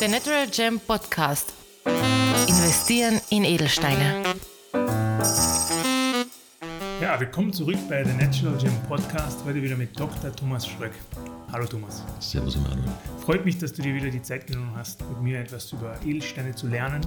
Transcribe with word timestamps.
Der 0.00 0.08
Natural 0.08 0.46
Gem 0.48 0.80
Podcast. 0.80 1.52
Investieren 2.48 3.20
in 3.30 3.44
Edelsteine. 3.44 4.22
Ja, 7.00 7.18
willkommen 7.18 7.52
zurück 7.52 7.76
bei 7.88 8.02
der 8.02 8.14
Natural 8.14 8.56
Gem 8.58 8.72
Podcast. 8.88 9.44
Heute 9.44 9.62
wieder 9.62 9.76
mit 9.76 9.98
Dr. 9.98 10.34
Thomas 10.34 10.66
Schröck. 10.66 10.92
Hallo 11.52 11.66
Thomas. 11.66 12.04
Servus 12.20 12.56
Emanuel. 12.56 12.84
Freut 13.24 13.44
mich, 13.44 13.58
dass 13.58 13.72
du 13.72 13.82
dir 13.82 13.94
wieder 13.94 14.10
die 14.10 14.22
Zeit 14.22 14.46
genommen 14.46 14.72
hast, 14.76 15.00
mit 15.08 15.20
mir 15.20 15.40
etwas 15.40 15.72
über 15.72 15.96
Edelsteine 16.04 16.54
zu 16.54 16.68
lernen. 16.68 17.06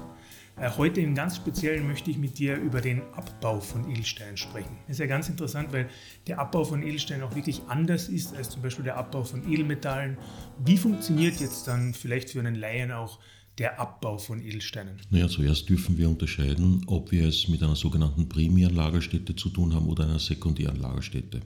Äh, 0.58 0.70
heute 0.78 1.02
im 1.02 1.16
ganz 1.16 1.38
Speziellen 1.38 1.88
möchte 1.88 2.12
ich 2.12 2.18
mit 2.18 2.38
dir 2.38 2.58
über 2.58 2.80
den 2.80 3.02
Abbau 3.14 3.60
von 3.60 3.90
Edelsteinen 3.90 4.38
sprechen. 4.38 4.78
Das 4.88 4.98
ist 4.98 5.00
ja 5.00 5.08
ganz 5.08 5.28
interessant, 5.28 5.74
weil 5.74 5.90
der 6.28 6.40
Abbau 6.40 6.64
von 6.64 6.84
Edelsteinen 6.84 7.24
auch 7.24 7.36
wirklich 7.36 7.62
anders 7.68 8.08
ist 8.08 8.36
als 8.36 8.52
zum 8.52 8.62
Beispiel 8.62 8.84
der 8.84 8.98
Abbau 8.98 9.24
von 9.24 9.52
Edelmetallen. 9.52 10.18
Wie 10.64 10.78
funktioniert 10.78 11.40
jetzt 11.40 11.68
dann 11.68 11.94
vielleicht 11.94 12.30
für 12.30 12.40
einen 12.40 12.56
Laien 12.56 12.92
auch 12.92 13.20
der 13.58 13.80
Abbau 13.80 14.20
von 14.20 14.42
Edelsteinen? 14.42 14.98
Naja, 15.10 15.28
zuerst 15.28 15.70
dürfen 15.70 15.98
wir 15.98 16.08
unterscheiden, 16.08 16.84
ob 16.86 17.12
wir 17.12 17.28
es 17.28 17.48
mit 17.48 17.64
einer 17.64 17.76
sogenannten 17.76 18.30
primären 18.30 18.76
Lagerstätte 18.76 19.36
zu 19.36 19.50
tun 19.50 19.74
haben 19.74 19.88
oder 19.88 20.04
einer 20.04 20.20
sekundären 20.20 20.80
Lagerstätte. 20.80 21.42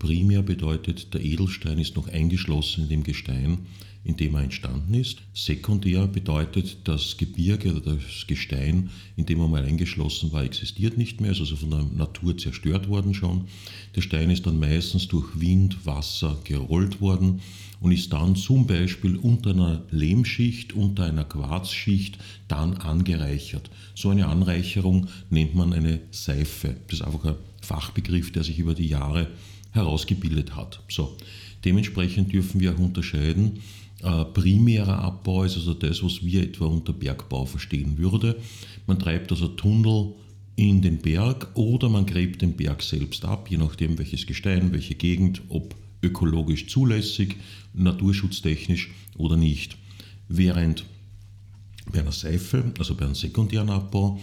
Primär 0.00 0.42
bedeutet, 0.42 1.12
der 1.12 1.22
Edelstein 1.22 1.78
ist 1.78 1.94
noch 1.94 2.08
eingeschlossen 2.08 2.84
in 2.84 2.88
dem 2.88 3.02
Gestein, 3.02 3.58
in 4.02 4.16
dem 4.16 4.34
er 4.34 4.44
entstanden 4.44 4.94
ist. 4.94 5.18
Sekundär 5.34 6.06
bedeutet, 6.06 6.78
das 6.84 7.18
Gebirge 7.18 7.74
oder 7.76 7.96
das 7.96 8.26
Gestein, 8.26 8.88
in 9.16 9.26
dem 9.26 9.40
er 9.40 9.48
mal 9.48 9.62
eingeschlossen 9.62 10.32
war, 10.32 10.42
existiert 10.42 10.96
nicht 10.96 11.20
mehr, 11.20 11.32
ist 11.32 11.40
also 11.40 11.54
von 11.54 11.70
der 11.70 11.84
Natur 11.84 12.36
zerstört 12.38 12.88
worden 12.88 13.12
schon. 13.12 13.44
Der 13.94 14.00
Stein 14.00 14.30
ist 14.30 14.46
dann 14.46 14.58
meistens 14.58 15.06
durch 15.06 15.38
Wind, 15.38 15.84
Wasser 15.84 16.40
gerollt 16.44 17.02
worden 17.02 17.42
und 17.80 17.92
ist 17.92 18.10
dann 18.10 18.36
zum 18.36 18.66
Beispiel 18.66 19.16
unter 19.16 19.50
einer 19.50 19.84
Lehmschicht, 19.90 20.72
unter 20.72 21.04
einer 21.04 21.24
Quarzschicht 21.24 22.16
dann 22.48 22.78
angereichert. 22.78 23.70
So 23.94 24.08
eine 24.08 24.28
Anreicherung 24.28 25.08
nennt 25.28 25.54
man 25.54 25.74
eine 25.74 26.00
Seife. 26.10 26.74
Das 26.86 27.00
ist 27.00 27.06
einfach 27.06 27.26
ein 27.26 27.34
Fachbegriff, 27.60 28.32
der 28.32 28.44
sich 28.44 28.58
über 28.58 28.72
die 28.72 28.88
Jahre 28.88 29.28
herausgebildet 29.72 30.56
hat. 30.56 30.82
So, 30.88 31.16
dementsprechend 31.64 32.32
dürfen 32.32 32.60
wir 32.60 32.74
auch 32.74 32.78
unterscheiden. 32.78 33.60
Äh, 34.02 34.24
primärer 34.26 34.98
Abbau 34.98 35.44
ist 35.44 35.56
also 35.56 35.74
das, 35.74 36.02
was 36.02 36.24
wir 36.24 36.42
etwa 36.42 36.66
unter 36.66 36.92
Bergbau 36.92 37.44
verstehen 37.44 37.98
würde. 37.98 38.40
Man 38.86 38.98
treibt 38.98 39.30
also 39.30 39.48
Tunnel 39.48 40.14
in 40.56 40.82
den 40.82 40.98
Berg 40.98 41.48
oder 41.54 41.88
man 41.88 42.06
gräbt 42.06 42.42
den 42.42 42.54
Berg 42.54 42.82
selbst 42.82 43.24
ab, 43.24 43.50
je 43.50 43.56
nachdem 43.56 43.98
welches 43.98 44.26
Gestein, 44.26 44.72
welche 44.72 44.94
Gegend, 44.94 45.42
ob 45.48 45.74
ökologisch 46.02 46.66
zulässig, 46.66 47.36
naturschutztechnisch 47.74 48.90
oder 49.16 49.36
nicht. 49.36 49.76
Während 50.28 50.84
bei 51.92 52.00
einer 52.00 52.12
Seife, 52.12 52.72
also 52.78 52.94
bei 52.94 53.04
einem 53.04 53.14
sekundären 53.14 53.70
Abbau, 53.70 54.20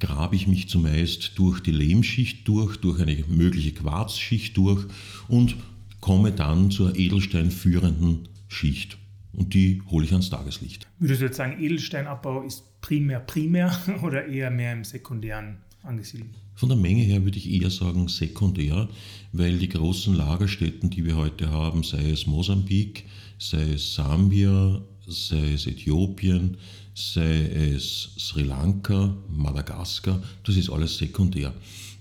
grabe 0.00 0.34
ich 0.34 0.46
mich 0.46 0.68
zumeist 0.68 1.32
durch 1.36 1.60
die 1.60 1.72
Lehmschicht 1.72 2.48
durch, 2.48 2.78
durch 2.78 3.00
eine 3.00 3.22
mögliche 3.28 3.72
Quarzschicht 3.72 4.56
durch 4.56 4.86
und 5.28 5.56
komme 6.00 6.32
dann 6.32 6.70
zur 6.70 6.96
edelsteinführenden 6.96 8.28
Schicht. 8.48 8.98
Und 9.32 9.54
die 9.54 9.80
hole 9.90 10.04
ich 10.04 10.12
ans 10.12 10.30
Tageslicht. 10.30 10.88
Würdest 10.98 11.20
du 11.20 11.26
jetzt 11.26 11.36
sagen, 11.36 11.62
Edelsteinabbau 11.62 12.42
ist 12.42 12.64
primär 12.80 13.20
primär 13.20 13.76
oder 14.02 14.26
eher 14.26 14.50
mehr 14.50 14.72
im 14.72 14.84
sekundären 14.84 15.58
angesiedelt? 15.82 16.30
Von 16.54 16.68
der 16.68 16.78
Menge 16.78 17.02
her 17.02 17.24
würde 17.24 17.38
ich 17.38 17.50
eher 17.50 17.70
sagen 17.70 18.08
sekundär, 18.08 18.88
weil 19.32 19.58
die 19.58 19.68
großen 19.68 20.14
Lagerstätten, 20.14 20.90
die 20.90 21.04
wir 21.06 21.16
heute 21.16 21.50
haben, 21.50 21.84
sei 21.84 22.10
es 22.10 22.26
Mosambik, 22.26 23.06
sei 23.38 23.72
es 23.74 23.94
Sambia, 23.94 24.82
sei 25.06 25.54
es 25.54 25.66
Äthiopien, 25.66 26.56
sei 26.94 27.74
es 27.74 28.10
Sri 28.18 28.42
Lanka, 28.42 29.16
Madagaskar, 29.28 30.22
das 30.44 30.56
ist 30.56 30.70
alles 30.70 30.96
sekundär. 30.96 31.52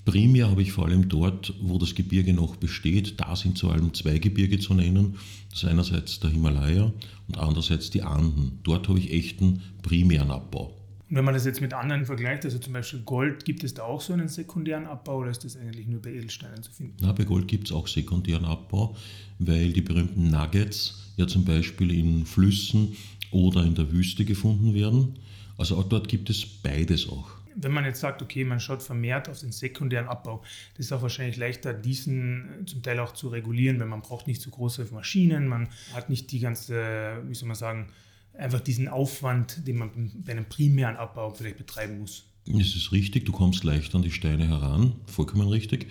Primär 0.06 0.50
habe 0.50 0.62
ich 0.62 0.72
vor 0.72 0.86
allem 0.86 1.08
dort, 1.08 1.54
wo 1.62 1.78
das 1.78 1.94
Gebirge 1.94 2.34
noch 2.34 2.56
besteht, 2.56 3.20
da 3.20 3.36
sind 3.36 3.60
vor 3.60 3.74
allem 3.74 3.94
zwei 3.94 4.18
Gebirge 4.18 4.58
zu 4.58 4.74
nennen. 4.74 5.16
Das 5.52 5.64
ist 5.64 5.70
einerseits 5.70 6.20
der 6.20 6.32
Himalaya 6.32 6.92
und 7.28 7.38
andererseits 7.38 7.92
die 7.92 8.02
Anden. 8.02 8.60
Dort 8.64 8.88
habe 8.88 9.00
ich 9.00 9.12
echten 9.12 9.62
primären 9.84 10.32
Abbau. 10.32 10.79
Und 11.10 11.16
wenn 11.16 11.26
man 11.26 11.34
das 11.34 11.46
jetzt 11.46 11.60
mit 11.60 11.74
anderen 11.74 12.06
vergleicht, 12.06 12.46
also 12.46 12.60
zum 12.60 12.74
Beispiel 12.74 13.00
Gold, 13.00 13.44
gibt 13.44 13.64
es 13.64 13.74
da 13.74 13.84
auch 13.84 14.00
so 14.00 14.14
einen 14.14 14.28
sekundären 14.28 14.86
Abbau 14.86 15.18
oder 15.18 15.32
ist 15.32 15.44
das 15.44 15.58
eigentlich 15.58 15.88
nur 15.88 16.02
bei 16.02 16.12
Edelsteinen 16.12 16.62
zu 16.62 16.72
finden? 16.72 16.98
Na, 17.02 17.12
bei 17.14 17.24
Gold 17.24 17.48
gibt 17.48 17.68
es 17.68 17.74
auch 17.74 17.88
sekundären 17.88 18.46
Abbau, 18.46 18.96
weil 19.40 19.74
die 19.74 19.82
berühmten 19.82 20.30
Nuggets 20.30 21.12
ja 21.18 21.26
zum 21.26 21.46
Beispiel 21.46 21.92
in 21.92 22.28
Flüssen 22.28 22.96
oder 23.32 23.64
in 23.64 23.74
der 23.74 23.92
Wüste 23.92 24.24
gefunden 24.24 24.76
werden. 24.76 25.18
Also 25.58 25.78
auch 25.78 25.90
dort 25.90 26.08
gibt 26.08 26.30
es 26.30 26.46
beides 26.46 27.10
auch. 27.10 27.28
Wenn 27.56 27.72
man 27.72 27.86
jetzt 27.86 28.00
sagt, 28.00 28.22
okay, 28.22 28.46
man 28.46 28.60
schaut 28.60 28.84
vermehrt 28.84 29.28
auf 29.30 29.40
den 29.40 29.52
sekundären 29.52 30.08
Abbau, 30.08 30.44
das 30.78 30.86
ist 30.86 30.92
auch 30.92 31.02
wahrscheinlich 31.02 31.38
leichter, 31.38 31.74
diesen 31.74 32.68
zum 32.68 32.84
Teil 32.84 33.00
auch 33.00 33.14
zu 33.14 33.30
regulieren, 33.30 33.80
weil 33.80 33.88
man 33.88 34.02
braucht 34.02 34.28
nicht 34.28 34.42
so 34.42 34.52
große 34.52 34.88
Maschinen, 34.92 35.48
man 35.48 35.70
hat 35.94 36.10
nicht 36.10 36.32
die 36.32 36.40
ganze, 36.40 37.24
wie 37.28 37.34
soll 37.34 37.48
man 37.48 37.58
sagen, 37.58 37.90
einfach 38.40 38.62
diesen 38.62 38.88
Aufwand, 38.88 39.68
den 39.68 39.78
man 39.78 39.90
bei 40.26 40.32
einem 40.32 40.46
primären 40.46 40.96
Abbau 40.96 41.32
vielleicht 41.32 41.58
betreiben 41.58 42.00
muss. 42.00 42.26
Das 42.46 42.76
ist 42.76 42.92
richtig, 42.92 43.26
du 43.26 43.32
kommst 43.32 43.64
leicht 43.64 43.94
an 43.94 44.02
die 44.02 44.12
Steine 44.12 44.48
heran, 44.48 44.94
vollkommen 45.06 45.48
richtig. 45.50 45.88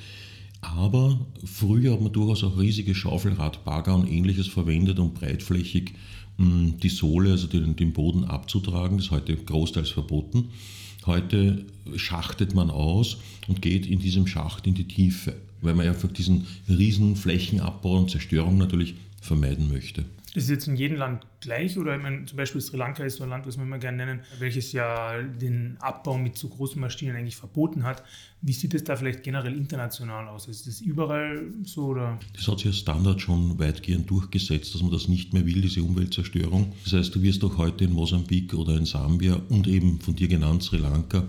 Aber 0.61 1.25
früher 1.45 1.93
hat 1.93 2.01
man 2.01 2.13
durchaus 2.13 2.43
auch 2.43 2.59
riesige 2.59 2.95
Schaufelradbagger 2.95 3.95
und 3.95 4.11
ähnliches 4.11 4.49
verwendet, 4.49 4.99
um 4.99 5.15
breitflächig 5.15 5.93
hm, 6.37 6.79
die 6.81 6.89
Sohle, 6.89 7.33
also 7.33 7.47
den, 7.47 7.77
den 7.77 7.93
Boden 7.93 8.25
abzutragen. 8.25 8.97
Das 8.97 9.07
ist 9.07 9.13
heute 9.13 9.37
großteils 9.37 9.91
verboten. 9.91 10.51
Heute 11.07 11.65
schachtet 11.97 12.55
man 12.55 12.71
aus 12.71 13.19
und 13.47 13.63
geht 13.63 13.87
in 13.87 14.01
diesem 14.01 14.27
Schacht 14.27 14.67
in 14.67 14.75
die 14.75 14.89
Tiefe, 14.89 15.37
weil 15.63 15.75
man 15.75 15.87
einfach 15.87 16.11
diesen 16.11 16.47
riesen 16.69 17.15
Flächenabbau 17.15 17.99
und 17.99 18.11
Zerstörung 18.11 18.59
natürlich 18.59 18.95
vermeiden 19.21 19.69
möchte. 19.69 20.05
Ist 20.35 20.45
es 20.45 20.51
jetzt 20.51 20.69
in 20.69 20.77
jedem 20.77 20.99
Land 20.99 21.27
gleich 21.41 21.79
oder 21.79 21.97
ich 21.97 22.03
meine, 22.03 22.27
zum 22.27 22.37
Beispiel 22.37 22.61
Sri 22.61 22.77
Lanka 22.77 23.03
ist 23.03 23.17
so 23.17 23.25
ein 23.25 23.31
Land, 23.31 23.47
was 23.47 23.57
wir 23.57 23.65
immer 23.65 23.79
gerne 23.79 23.97
nennen, 23.97 24.21
welches 24.39 24.73
ja 24.73 25.23
den 25.23 25.77
Abbau 25.81 26.19
mit 26.19 26.37
so 26.37 26.49
großen 26.49 26.81
Maschinen 26.81 27.17
eigentlich 27.17 27.37
verboten 27.37 27.85
hat. 27.85 28.03
Wie 28.43 28.53
sieht 28.53 28.75
es 28.75 28.85
da 28.85 28.97
vielleicht 28.97 29.23
generell 29.23 29.57
international 29.57 30.29
aus? 30.29 30.47
Ist 30.47 30.67
das 30.67 30.81
überall 30.81 31.45
so 31.65 31.87
oder? 31.87 32.19
Das 32.35 32.47
hat 32.47 32.59
sich 32.59 32.67
als 32.69 32.79
Standard 32.79 33.21
schon 33.21 33.59
weitgehend 33.59 34.11
durchgesetzt, 34.11 34.75
dass 34.75 34.83
man 34.83 34.93
das 34.93 35.09
nicht 35.09 35.33
mehr 35.33 35.47
will, 35.47 35.63
diese 35.63 35.83
Umweltzerstörung. 35.83 36.73
Das 36.85 36.93
heißt, 36.93 37.15
du 37.15 37.23
wirst 37.23 37.43
auch 37.45 37.57
heute 37.57 37.85
in 37.85 37.93
Mosambik 37.93 38.53
oder 38.55 38.77
in 38.77 38.85
Sambia 38.85 39.41
und 39.49 39.67
eben 39.67 39.99
von 40.01 40.15
dir 40.15 40.29
genannt 40.29 40.63
Sri 40.63 40.77
Lanka 40.77 41.25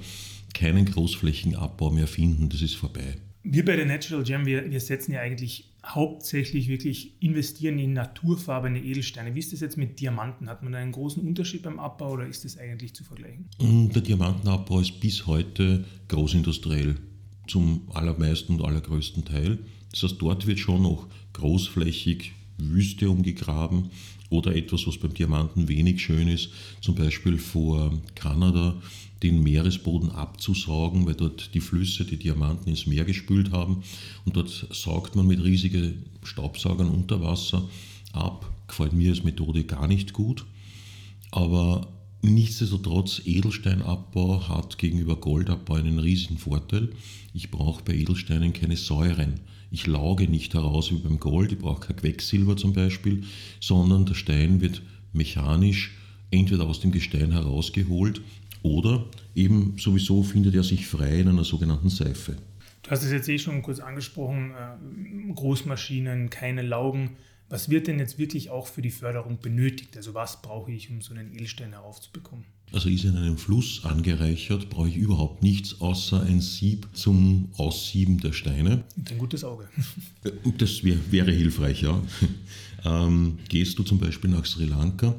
keinen 0.53 0.85
Großflächenabbau 0.85 1.91
mehr 1.91 2.07
finden. 2.07 2.49
Das 2.49 2.61
ist 2.61 2.75
vorbei. 2.75 3.15
Wir 3.43 3.63
bei 3.63 3.75
der 3.75 3.85
Natural 3.85 4.23
Gem, 4.23 4.45
wir, 4.45 4.69
wir 4.69 4.79
setzen 4.79 5.13
ja 5.13 5.21
eigentlich 5.21 5.69
hauptsächlich 5.85 6.67
wirklich 6.67 7.21
investieren 7.21 7.79
in 7.79 7.93
naturfarbene 7.93 8.83
Edelsteine. 8.83 9.33
Wie 9.35 9.39
ist 9.39 9.53
das 9.53 9.61
jetzt 9.61 9.77
mit 9.77 9.99
Diamanten? 9.99 10.49
Hat 10.49 10.61
man 10.63 10.75
einen 10.75 10.91
großen 10.91 11.25
Unterschied 11.25 11.63
beim 11.63 11.79
Abbau 11.79 12.13
oder 12.13 12.27
ist 12.27 12.45
das 12.45 12.57
eigentlich 12.57 12.93
zu 12.93 13.03
vergleichen? 13.03 13.49
Mm, 13.59 13.89
der 13.89 14.01
Diamantenabbau 14.01 14.79
ist 14.79 14.99
bis 14.99 15.25
heute 15.25 15.85
großindustriell 16.07 16.95
zum 17.47 17.89
allermeisten 17.93 18.55
und 18.55 18.65
allergrößten 18.65 19.25
Teil. 19.25 19.59
Das 19.91 20.03
heißt, 20.03 20.17
dort 20.19 20.45
wird 20.45 20.59
schon 20.59 20.83
noch 20.83 21.07
großflächig 21.33 22.33
Wüste 22.59 23.09
umgegraben 23.09 23.89
oder 24.29 24.55
etwas, 24.55 24.85
was 24.87 24.97
beim 24.97 25.13
Diamanten 25.13 25.67
wenig 25.67 26.01
schön 26.01 26.27
ist, 26.27 26.49
zum 26.81 26.95
Beispiel 26.95 27.37
vor 27.37 27.93
Kanada 28.15 28.75
den 29.23 29.43
Meeresboden 29.43 30.11
abzusaugen, 30.11 31.05
weil 31.05 31.15
dort 31.15 31.53
die 31.53 31.59
Flüsse 31.59 32.05
die 32.05 32.17
Diamanten 32.17 32.69
ins 32.69 32.85
Meer 32.85 33.05
gespült 33.05 33.51
haben 33.51 33.83
und 34.25 34.35
dort 34.35 34.67
saugt 34.71 35.15
man 35.15 35.27
mit 35.27 35.43
riesigen 35.43 36.05
Staubsaugern 36.23 36.89
unter 36.89 37.21
Wasser 37.21 37.67
ab. 38.13 38.49
Gefällt 38.67 38.93
mir 38.93 39.09
als 39.11 39.23
Methode 39.23 39.63
gar 39.63 39.87
nicht 39.87 40.13
gut, 40.13 40.45
aber 41.31 41.87
nichtsdestotrotz 42.21 43.21
Edelsteinabbau 43.25 44.47
hat 44.47 44.77
gegenüber 44.77 45.15
Goldabbau 45.15 45.75
einen 45.75 45.99
riesigen 45.99 46.37
Vorteil. 46.37 46.89
Ich 47.33 47.51
brauche 47.51 47.83
bei 47.83 47.93
Edelsteinen 47.93 48.53
keine 48.53 48.75
Säuren. 48.75 49.35
Ich 49.71 49.85
lauge 49.85 50.27
nicht 50.27 50.53
heraus 50.53 50.91
wie 50.91 50.97
beim 50.97 51.19
Gold, 51.19 51.51
ich 51.51 51.59
brauche 51.59 51.87
kein 51.87 51.95
Quecksilber 51.95 52.57
zum 52.57 52.73
Beispiel, 52.73 53.23
sondern 53.59 54.05
der 54.05 54.15
Stein 54.15 54.61
wird 54.61 54.81
mechanisch 55.13 55.95
entweder 56.31 56.65
aus 56.65 56.79
dem 56.79 56.91
Gestein 56.91 57.31
herausgeholt 57.31 58.21
oder 58.61 59.05
eben 59.35 59.75
sowieso 59.77 60.23
findet 60.23 60.55
er 60.55 60.63
sich 60.63 60.87
frei 60.87 61.19
in 61.19 61.27
einer 61.27 61.43
sogenannten 61.43 61.89
Seife. 61.89 62.35
Du 62.83 62.91
hast 62.91 63.03
es 63.03 63.11
jetzt 63.11 63.29
eh 63.29 63.37
schon 63.37 63.61
kurz 63.61 63.79
angesprochen, 63.79 64.51
äh, 64.51 65.33
Großmaschinen, 65.33 66.29
keine 66.29 66.61
Laugen. 66.61 67.11
Was 67.49 67.69
wird 67.69 67.87
denn 67.87 67.97
jetzt 67.97 68.19
wirklich 68.19 68.51
auch 68.51 68.67
für 68.67 68.83
die 68.83 68.91
Förderung 68.91 69.39
benötigt? 69.39 69.97
Also 69.97 70.13
was 70.13 70.41
brauche 70.41 70.71
ich, 70.71 70.89
um 70.91 71.01
so 71.01 71.13
einen 71.13 71.33
Edelstein 71.33 71.73
heraufzubekommen? 71.73 72.45
Also 72.71 72.89
ist 72.89 73.03
in 73.03 73.17
einem 73.17 73.37
Fluss 73.37 73.83
angereichert, 73.83 74.69
brauche 74.69 74.89
ich 74.89 74.95
überhaupt 74.95 75.41
nichts 75.41 75.81
außer 75.81 76.21
ein 76.21 76.39
Sieb 76.39 76.87
zum 76.93 77.49
Aussieben 77.57 78.19
der 78.19 78.31
Steine. 78.31 78.83
Und 78.95 79.11
ein 79.11 79.17
gutes 79.17 79.43
Auge. 79.43 79.67
Das 80.59 80.83
wär, 80.83 80.97
wäre 81.11 81.31
hilfreich, 81.31 81.81
ja. 81.81 82.01
Ähm, 82.85 83.39
gehst 83.49 83.77
du 83.77 83.83
zum 83.83 83.97
Beispiel 83.97 84.29
nach 84.29 84.45
Sri 84.45 84.63
Lanka 84.63 85.13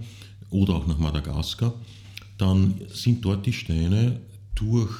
oder 0.48 0.76
auch 0.76 0.86
nach 0.86 0.96
Madagaskar, 0.96 1.74
dann 2.38 2.80
sind 2.88 3.22
dort 3.22 3.44
die 3.44 3.52
Steine 3.52 4.22
durch 4.54 4.90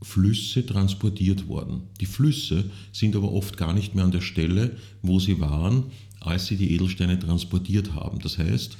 Flüsse 0.00 0.64
transportiert 0.64 1.48
worden. 1.48 1.88
Die 2.00 2.06
Flüsse 2.06 2.70
sind 2.92 3.16
aber 3.16 3.32
oft 3.32 3.56
gar 3.56 3.72
nicht 3.72 3.96
mehr 3.96 4.04
an 4.04 4.12
der 4.12 4.20
Stelle, 4.20 4.76
wo 5.02 5.18
sie 5.18 5.40
waren, 5.40 5.90
als 6.24 6.46
sie 6.46 6.56
die 6.56 6.72
Edelsteine 6.74 7.18
transportiert 7.18 7.94
haben. 7.94 8.18
Das 8.20 8.38
heißt, 8.38 8.76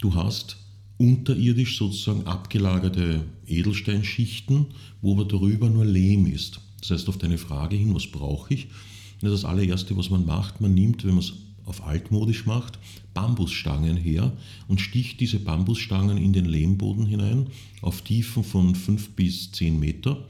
du 0.00 0.14
hast 0.14 0.56
unterirdisch 0.98 1.78
sozusagen 1.78 2.26
abgelagerte 2.26 3.24
Edelsteinschichten, 3.46 4.66
wo 5.00 5.14
aber 5.14 5.24
darüber 5.24 5.68
nur 5.68 5.84
Lehm 5.84 6.26
ist. 6.26 6.60
Das 6.80 6.90
heißt, 6.90 7.08
auf 7.08 7.18
deine 7.18 7.38
Frage 7.38 7.76
hin, 7.76 7.94
was 7.94 8.06
brauche 8.06 8.54
ich? 8.54 8.68
Das 9.20 9.44
allererste, 9.44 9.96
was 9.96 10.10
man 10.10 10.26
macht, 10.26 10.60
man 10.60 10.74
nimmt, 10.74 11.04
wenn 11.04 11.14
man 11.14 11.20
es 11.20 11.32
auf 11.64 11.86
altmodisch 11.86 12.44
macht, 12.44 12.78
Bambusstangen 13.14 13.96
her 13.96 14.32
und 14.66 14.80
sticht 14.80 15.20
diese 15.20 15.38
Bambusstangen 15.38 16.18
in 16.18 16.32
den 16.32 16.44
Lehmboden 16.44 17.06
hinein 17.06 17.46
auf 17.82 18.02
Tiefen 18.02 18.42
von 18.42 18.74
5 18.74 19.10
bis 19.10 19.52
10 19.52 19.78
Meter 19.78 20.24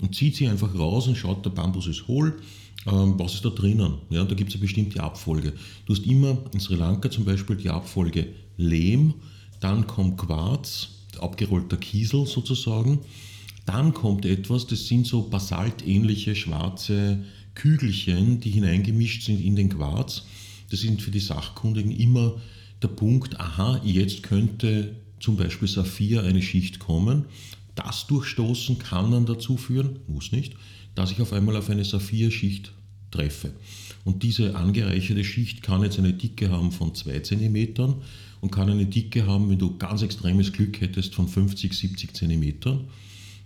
und 0.00 0.14
zieht 0.14 0.36
sie 0.36 0.48
einfach 0.48 0.74
raus 0.78 1.08
und 1.08 1.16
schaut, 1.16 1.44
der 1.44 1.50
Bambus 1.50 1.86
ist 1.86 2.06
hohl, 2.06 2.40
ähm, 2.86 3.18
was 3.18 3.34
ist 3.34 3.44
da 3.44 3.50
drinnen? 3.50 3.94
Ja, 4.10 4.24
da 4.24 4.34
gibt 4.34 4.50
es 4.50 4.56
eine 4.56 4.62
bestimmte 4.62 5.02
Abfolge. 5.02 5.52
Du 5.84 5.94
hast 5.94 6.06
immer 6.06 6.38
in 6.52 6.60
Sri 6.60 6.76
Lanka 6.76 7.10
zum 7.10 7.24
Beispiel 7.24 7.56
die 7.56 7.70
Abfolge 7.70 8.28
Lehm, 8.56 9.14
dann 9.60 9.86
kommt 9.86 10.18
Quarz, 10.18 10.88
abgerollter 11.18 11.76
Kiesel 11.76 12.26
sozusagen, 12.26 13.00
dann 13.64 13.92
kommt 13.92 14.24
etwas, 14.24 14.66
das 14.66 14.86
sind 14.86 15.06
so 15.06 15.22
basaltähnliche 15.22 16.36
schwarze 16.36 17.24
Kügelchen, 17.54 18.38
die 18.40 18.50
hineingemischt 18.50 19.24
sind 19.24 19.40
in 19.40 19.56
den 19.56 19.70
Quarz. 19.70 20.24
Das 20.70 20.80
sind 20.80 21.02
für 21.02 21.10
die 21.10 21.20
Sachkundigen 21.20 21.90
immer 21.90 22.36
der 22.82 22.88
Punkt, 22.88 23.40
aha, 23.40 23.80
jetzt 23.84 24.22
könnte 24.22 24.94
zum 25.18 25.36
Beispiel 25.36 25.66
Saphir 25.66 26.22
eine 26.22 26.42
Schicht 26.42 26.78
kommen. 26.78 27.24
Das 27.74 28.06
Durchstoßen 28.06 28.78
kann 28.78 29.10
dann 29.10 29.26
dazu 29.26 29.56
führen, 29.56 29.98
muss 30.06 30.32
nicht, 30.32 30.54
dass 30.94 31.10
ich 31.10 31.20
auf 31.20 31.32
einmal 31.32 31.56
auf 31.56 31.68
eine 31.68 31.84
Saphirschicht 31.84 32.72
treffe. 33.16 33.52
Und 34.04 34.22
diese 34.22 34.54
angereicherte 34.54 35.24
Schicht 35.24 35.62
kann 35.62 35.82
jetzt 35.82 35.98
eine 35.98 36.12
Dicke 36.12 36.50
haben 36.50 36.70
von 36.70 36.94
2 36.94 37.20
cm 37.20 37.94
und 38.40 38.52
kann 38.52 38.70
eine 38.70 38.86
Dicke 38.86 39.26
haben, 39.26 39.50
wenn 39.50 39.58
du 39.58 39.76
ganz 39.78 40.02
extremes 40.02 40.52
Glück 40.52 40.80
hättest, 40.80 41.14
von 41.14 41.26
50, 41.26 41.72
70 41.72 42.14
cm. 42.14 42.52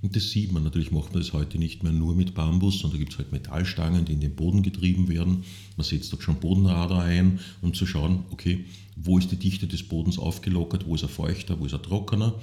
Und 0.03 0.17
das 0.17 0.31
sieht 0.31 0.53
man. 0.53 0.63
Natürlich 0.63 0.91
macht 0.91 1.13
man 1.13 1.23
das 1.23 1.33
heute 1.33 1.59
nicht 1.59 1.83
mehr 1.83 1.93
nur 1.93 2.15
mit 2.15 2.35
Bambus, 2.35 2.81
sondern 2.81 2.99
da 2.99 3.05
gibt 3.05 3.13
es 3.13 3.19
halt 3.19 3.33
Metallstangen, 3.33 4.05
die 4.05 4.13
in 4.13 4.21
den 4.21 4.35
Boden 4.35 4.63
getrieben 4.63 5.09
werden. 5.09 5.45
Man 5.77 5.85
setzt 5.85 6.13
dort 6.13 6.23
schon 6.23 6.41
Bodenradar 6.41 7.03
ein, 7.03 7.41
um 7.61 7.75
zu 7.75 7.87
schauen, 7.87 8.25
okay, 8.31 8.65
wo 8.97 9.19
ist 9.19 9.31
die 9.31 9.37
Dichte 9.37 9.67
des 9.67 9.83
Bodens 9.83 10.19
aufgelockert, 10.19 10.87
wo 10.87 10.95
ist 10.95 11.03
er 11.03 11.09
feuchter, 11.09 11.59
wo 11.59 11.67
ist 11.67 11.73
er 11.73 11.83
trockener. 11.83 12.35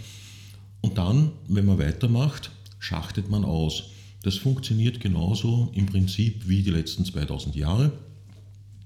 Und 0.81 0.97
dann, 0.97 1.31
wenn 1.47 1.65
man 1.65 1.79
weitermacht, 1.79 2.51
schachtet 2.79 3.29
man 3.29 3.43
aus. 3.43 3.91
Das 4.23 4.35
funktioniert 4.35 4.99
genauso 4.99 5.71
im 5.73 5.85
Prinzip 5.85 6.47
wie 6.47 6.63
die 6.63 6.71
letzten 6.71 7.05
2000 7.05 7.55
Jahre. 7.55 7.91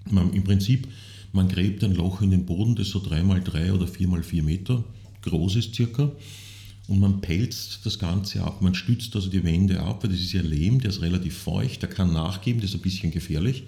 Man, 0.09 0.33
Im 0.33 0.43
Prinzip, 0.43 0.87
man 1.31 1.47
gräbt 1.47 1.83
ein 1.83 1.95
Loch 1.95 2.21
in 2.21 2.31
den 2.31 2.45
Boden, 2.45 2.75
das 2.75 2.89
so 2.89 2.99
3x3 2.99 3.71
oder 3.73 3.85
4x4 3.85 4.43
Meter 4.43 4.83
groß 5.21 5.55
ist 5.57 5.75
circa. 5.75 6.11
Und 6.87 6.99
man 6.99 7.21
pelzt 7.21 7.85
das 7.85 7.99
Ganze 7.99 8.43
ab, 8.43 8.61
man 8.61 8.75
stützt 8.75 9.15
also 9.15 9.29
die 9.29 9.43
Wände 9.43 9.79
ab, 9.79 10.03
weil 10.03 10.11
das 10.11 10.19
ist 10.19 10.33
ja 10.33 10.41
Lehm, 10.41 10.81
der 10.81 10.89
ist 10.89 11.01
relativ 11.01 11.37
feucht, 11.37 11.81
der 11.81 11.89
kann 11.89 12.11
nachgeben, 12.11 12.59
das 12.59 12.71
ist 12.71 12.75
ein 12.75 12.81
bisschen 12.81 13.11
gefährlich. 13.11 13.63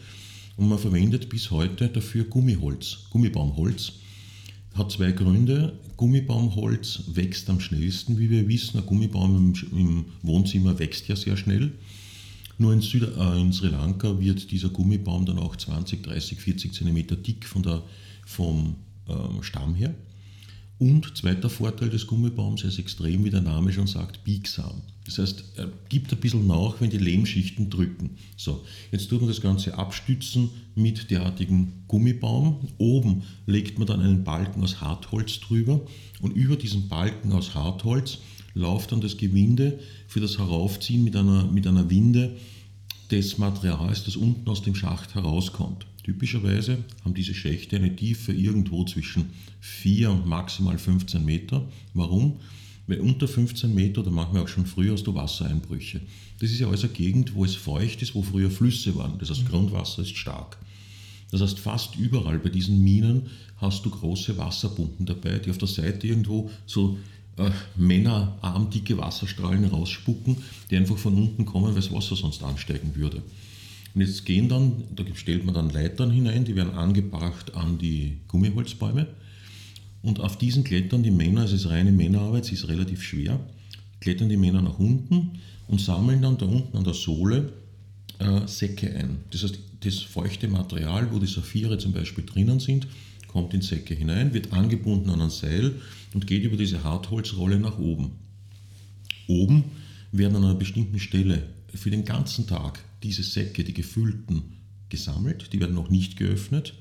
Und 0.58 0.68
man 0.68 0.78
verwendet 0.78 1.30
bis 1.30 1.50
heute 1.50 1.88
dafür 1.88 2.26
Gummiholz, 2.26 3.06
Gummibaumholz. 3.12 3.94
Hat 4.74 4.92
zwei 4.92 5.12
Gründe. 5.12 5.80
Gummibaumholz 5.98 7.04
wächst 7.14 7.50
am 7.50 7.60
schnellsten, 7.60 8.18
wie 8.18 8.30
wir 8.30 8.48
wissen. 8.48 8.80
Ein 8.80 8.86
Gummibaum 8.86 9.54
im, 9.72 10.06
Wohnzimmer 10.24 10.80
wächst 10.80 11.08
ja 11.08 11.16
sehr 11.16 11.38
schnell. 11.38 11.74
Nur 12.58 12.74
in, 12.74 12.82
Süd 12.82 13.04
äh, 13.04 13.40
in, 13.40 13.54
Sri 13.54 13.68
Lanka 13.68 14.20
wird 14.20 14.52
dieser 14.52 14.70
Gummibaum 14.70 15.26
dann 15.26 15.40
auch 15.40 15.56
20, 15.56 16.04
30, 16.04 16.40
40 16.40 16.74
cm 16.74 17.24
dick 17.24 17.46
von 17.46 17.64
der, 17.64 17.84
vom 18.26 18.76
äh, 19.08 19.44
Stamm 19.44 19.76
her. 19.76 19.94
Und 20.80 21.16
zweiter 21.16 21.50
Vorteil 21.50 21.90
des 21.90 22.08
Gummibaums, 22.08 22.64
er 22.64 22.70
ist 22.70 22.80
extrem, 22.80 23.24
wie 23.24 23.30
der 23.30 23.42
Name 23.42 23.72
schon 23.72 23.88
sagt, 23.88 24.24
biegsam. 24.24 24.82
Das 25.06 25.18
heißt, 25.18 25.44
er 25.58 25.70
gibt 25.90 26.12
ein 26.12 26.20
bisschen 26.20 26.48
nach, 26.48 26.80
wenn 26.80 26.90
die 26.90 26.98
Lehmschichten 26.98 27.70
drücken. 27.70 28.12
So, 28.38 28.64
jetzt 28.92 29.10
tut 29.10 29.20
man 29.20 29.30
das 29.30 29.42
Ganze 29.42 29.78
abstützen 29.78 30.50
mit 30.76 31.12
derartigem 31.12 31.74
Gummibaum. 31.88 32.68
Oben 32.78 33.24
legt 33.46 33.78
man 33.78 33.88
dann 33.88 34.02
einen 34.02 34.24
Balken 34.24 34.64
aus 34.64 34.82
Hartholz 34.82 35.40
drüber 35.40 35.82
und 36.22 36.36
über 36.36 36.56
diesen 36.56 36.88
Balken 36.88 37.34
aus 37.34 37.54
Hartholz 37.54 38.20
läuft 38.54 38.92
dann 38.92 39.02
das 39.02 39.18
Gewinde 39.18 39.80
für 40.08 40.20
das 40.20 40.38
Heraufziehen 40.38 41.04
mit 41.04 41.16
einer, 41.16 41.46
mit 41.52 41.68
einer 41.68 41.90
Winde 41.90 42.38
des 43.12 43.38
Materials, 43.38 44.06
das 44.06 44.16
unten 44.16 44.50
aus 44.50 44.62
dem 44.62 44.76
Schacht 44.76 45.16
herauskommt. 45.16 45.86
Typischerweise 46.04 46.80
haben 47.04 47.14
diese 47.14 47.34
Schächte 47.34 47.78
eine 47.78 47.96
Tiefe 47.96 48.34
irgendwo 48.34 48.84
zwischen 48.84 49.30
4 49.62 50.12
und 50.12 50.26
maximal 50.26 50.78
15 50.78 51.24
Meter. 51.24 51.66
Warum? 51.94 52.40
Weil 52.88 53.00
unter 53.00 53.28
15 53.28 53.74
Meter, 53.74 54.04
da 54.04 54.12
machen 54.12 54.36
wir 54.36 54.42
auch 54.42 54.50
schon 54.50 54.66
früher, 54.66 54.94
hast 54.94 55.08
du 55.08 55.16
Wassereinbrüche. 55.16 56.02
Das 56.40 56.52
ist 56.52 56.60
ja 56.60 56.68
alles 56.68 56.84
eine 56.84 56.92
Gegend, 56.92 57.34
wo 57.34 57.46
es 57.46 57.56
feucht 57.56 58.02
ist, 58.02 58.14
wo 58.16 58.22
früher 58.22 58.52
Flüsse 58.52 58.96
waren. 58.96 59.18
Das 59.20 59.30
heißt, 59.30 59.48
Grundwasser 59.48 60.02
ist 60.02 60.18
stark. 60.18 60.58
Das 61.32 61.42
heißt, 61.42 61.60
fast 61.60 61.96
überall 61.96 62.38
bei 62.38 62.50
diesen 62.50 62.84
Minen 62.84 63.24
hast 63.58 63.86
du 63.86 63.90
große 63.90 64.38
Wasserpumpen 64.38 65.06
dabei, 65.06 65.40
die 65.40 65.50
auf 65.50 65.58
der 65.58 65.70
Seite 65.70 66.06
irgendwo 66.06 66.52
so 66.66 66.98
äh, 67.38 67.50
männerarmdicke 67.78 68.98
Wasserstrahlen 68.98 69.66
rausspucken, 69.66 70.38
die 70.70 70.76
einfach 70.76 70.98
von 70.98 71.16
unten 71.16 71.46
kommen, 71.46 71.68
weil 71.68 71.76
das 71.76 71.92
Wasser 71.92 72.18
sonst 72.18 72.44
ansteigen 72.44 72.96
würde. 72.96 73.24
Und 73.94 74.02
jetzt 74.02 74.26
gehen 74.26 74.50
dann, 74.50 74.84
da 74.96 75.04
stellt 75.14 75.46
man 75.46 75.54
dann 75.54 75.70
Leitern 75.70 76.10
hinein, 76.10 76.46
die 76.46 76.56
werden 76.56 76.74
angebracht 76.74 77.56
an 77.56 77.78
die 77.78 78.18
Gummiholzbäume. 78.28 79.08
Und 80.02 80.20
auf 80.20 80.38
diesen 80.38 80.64
klettern 80.64 81.04
die 81.04 81.12
Männer, 81.12 81.44
es 81.44 81.54
ist 81.54 81.70
reine 81.70 81.92
Männerarbeit, 81.92 82.46
sie 82.46 82.56
ist 82.56 82.68
relativ 82.68 83.04
schwer, 83.04 83.40
klettern 84.02 84.30
die 84.30 84.38
Männer 84.38 84.62
nach 84.62 84.80
unten 84.80 85.40
und 85.68 85.80
sammeln 85.80 86.22
dann 86.22 86.38
da 86.38 86.46
unten 86.46 86.76
an 86.76 86.84
der 86.84 86.94
Sohle 86.94 87.54
äh, 88.20 88.48
Säcke 88.48 88.94
ein. 88.94 89.20
Das 89.30 89.44
heißt, 89.44 89.60
das 89.82 90.00
feuchte 90.00 90.48
Material, 90.48 91.10
wo 91.12 91.20
die 91.20 91.28
Saphire 91.28 91.78
zum 91.78 91.94
Beispiel 91.94 92.26
drinnen 92.26 92.60
sind, 92.60 92.88
kommt 93.28 93.54
in 93.54 93.62
Säcke 93.62 93.94
hinein, 93.94 94.34
wird 94.34 94.54
angebunden 94.54 95.10
an 95.10 95.22
ein 95.22 95.30
Seil 95.30 95.76
und 96.14 96.28
geht 96.28 96.44
über 96.44 96.58
diese 96.58 96.84
Hartholzrolle 96.84 97.60
nach 97.60 97.78
oben. 97.80 98.12
Oben 99.28 99.64
werden 100.12 100.36
an 100.36 100.44
einer 100.44 100.56
bestimmten 100.56 101.00
Stelle 101.00 101.44
für 101.74 101.92
den 101.92 102.06
ganzen 102.06 102.48
Tag 102.48 102.84
diese 103.04 103.24
Säcke, 103.24 103.64
die 103.64 103.74
gefüllten, 103.74 104.44
gesammelt. 104.90 105.52
Die 105.54 105.60
werden 105.60 105.76
noch 105.76 105.90
nicht 105.90 106.18
geöffnet. 106.18 106.74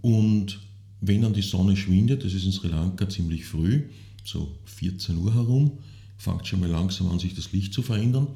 Und 0.00 0.60
wenn 1.00 1.22
dann 1.22 1.34
die 1.34 1.42
Sonne 1.42 1.76
schwindet, 1.76 2.24
das 2.24 2.32
ist 2.32 2.44
in 2.44 2.52
Sri 2.52 2.68
Lanka 2.68 3.08
ziemlich 3.08 3.44
früh, 3.44 3.84
so 4.24 4.56
14 4.64 5.16
Uhr 5.18 5.34
herum, 5.34 5.78
fängt 6.16 6.46
schon 6.46 6.60
mal 6.60 6.68
langsam 6.68 7.08
an, 7.08 7.18
sich 7.18 7.34
das 7.34 7.52
Licht 7.52 7.74
zu 7.74 7.82
verändern, 7.82 8.28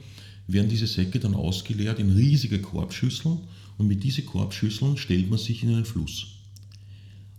werden 0.49 0.69
diese 0.69 0.87
Säcke 0.87 1.21
dann 1.21 1.35
ausgeleert 1.35 1.99
in 1.99 2.11
riesige 2.11 2.61
Korbschüsseln 2.61 3.38
und 3.78 3.87
mit 3.87 4.02
diesen 4.02 4.26
Korbschüsseln 4.26 4.97
stellt 4.97 5.31
man 5.31 5.38
sich 5.38 5.62
in 5.62 5.71
einen 5.71 5.85
Fluss 5.85 6.26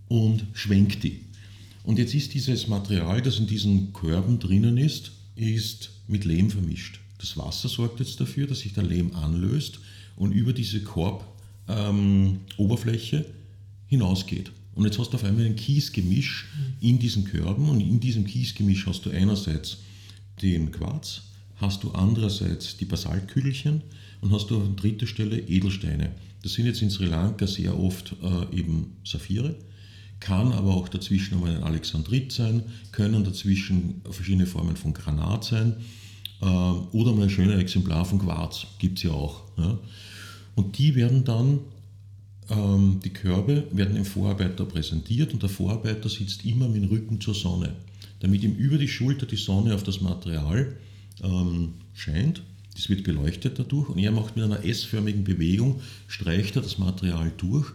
und 0.08 0.46
schwenkt 0.54 1.04
die. 1.04 1.22
Und 1.84 2.00
jetzt 2.00 2.14
ist 2.14 2.34
dieses 2.34 2.68
Material, 2.68 3.22
das 3.22 3.40
in 3.40 3.48
diesen 3.48 3.94
Körben 3.94 4.40
drinnen 4.40 4.78
ist, 4.78 5.12
ist 5.36 5.92
mit 6.08 6.26
Lehm 6.26 6.50
vermischt. 6.50 7.00
Das 7.18 7.36
Wasser 7.38 7.70
sorgt 7.70 8.00
jetzt 8.00 8.20
dafür, 8.20 8.48
dass 8.48 8.60
sich 8.60 8.74
der 8.74 8.84
Lehm 8.84 9.16
anlöst 9.16 9.80
und 10.16 10.32
über 10.32 10.54
diese 10.54 10.82
Korboberfläche 10.82 13.18
ähm, 13.18 13.26
hinausgeht. 13.88 14.52
Und 14.76 14.86
jetzt 14.86 15.00
hast 15.00 15.10
du 15.10 15.16
auf 15.16 15.24
einmal 15.24 15.46
ein 15.46 15.56
Kiesgemisch 15.56 16.48
in 16.82 17.00
diesen 17.00 17.24
Körben 17.24 17.68
und 17.70 17.82
in 17.82 18.00
diesem 18.00 18.26
Kiesgemisch 18.26 18.86
hast 18.86 19.06
du 19.06 19.10
einerseits 19.10 19.78
den 20.42 20.72
Quarz, 20.72 21.24
hast 21.56 21.84
du 21.84 21.92
andererseits 21.92 22.78
die 22.78 22.86
Basaltkügelchen 22.86 23.82
und 24.22 24.32
hast 24.32 24.52
du 24.52 24.62
an 24.62 24.76
dritter 24.76 25.08
Stelle 25.08 25.40
Edelsteine. 25.40 26.12
Das 26.44 26.54
sind 26.54 26.68
jetzt 26.68 26.84
in 26.84 26.92
Sri 26.92 27.06
Lanka 27.06 27.48
sehr 27.48 27.80
oft 27.80 28.16
äh, 28.22 28.56
eben 28.56 28.98
Saphire, 29.04 29.56
kann 30.20 30.52
aber 30.52 30.76
auch 30.76 30.90
dazwischen 30.90 31.36
einmal 31.36 31.56
ein 31.56 31.64
Alexandrit 31.64 32.32
sein, 32.32 32.64
können 32.92 33.24
dazwischen 33.24 34.02
verschiedene 34.10 34.46
Formen 34.46 34.76
von 34.76 34.94
Granat 34.94 35.44
sein 35.44 35.78
oder 36.46 37.14
mal 37.14 37.24
ein 37.24 37.30
schönes 37.30 37.60
Exemplar 37.60 38.06
von 38.06 38.20
Quarz, 38.20 38.68
gibt 38.78 39.00
es 39.00 39.04
ja 39.04 39.12
auch. 39.12 39.44
Ja. 39.58 39.78
Und 40.56 40.78
die 40.78 40.96
werden 40.96 41.24
dann, 41.24 41.60
ähm, 42.50 43.00
die 43.04 43.10
Körbe 43.10 43.68
werden 43.72 43.96
dem 43.96 44.06
Vorarbeiter 44.06 44.66
präsentiert 44.66 45.34
und 45.34 45.42
der 45.42 45.50
Vorarbeiter 45.50 46.10
sitzt 46.10 46.46
immer 46.46 46.68
mit 46.68 46.84
dem 46.84 46.90
Rücken 46.90 47.20
zur 47.20 47.34
Sonne. 47.34 47.76
damit 48.20 48.44
ihm 48.44 48.56
über 48.56 48.78
die 48.78 48.88
Schulter 48.88 49.26
die 49.26 49.36
Sonne 49.36 49.76
auf 49.76 49.84
das 49.84 50.02
Material 50.02 50.76
ähm, 51.24 51.74
scheint. 51.94 52.42
Das 52.76 52.90
wird 52.90 53.04
beleuchtet 53.04 53.58
dadurch 53.58 53.90
und 53.90 53.98
er 53.98 54.12
macht 54.12 54.36
mit 54.36 54.46
einer 54.46 54.64
S-förmigen 54.64 55.24
Bewegung, 55.24 55.82
streicht 56.08 56.56
er 56.56 56.62
das 56.62 56.78
Material 56.78 57.32
durch 57.38 57.68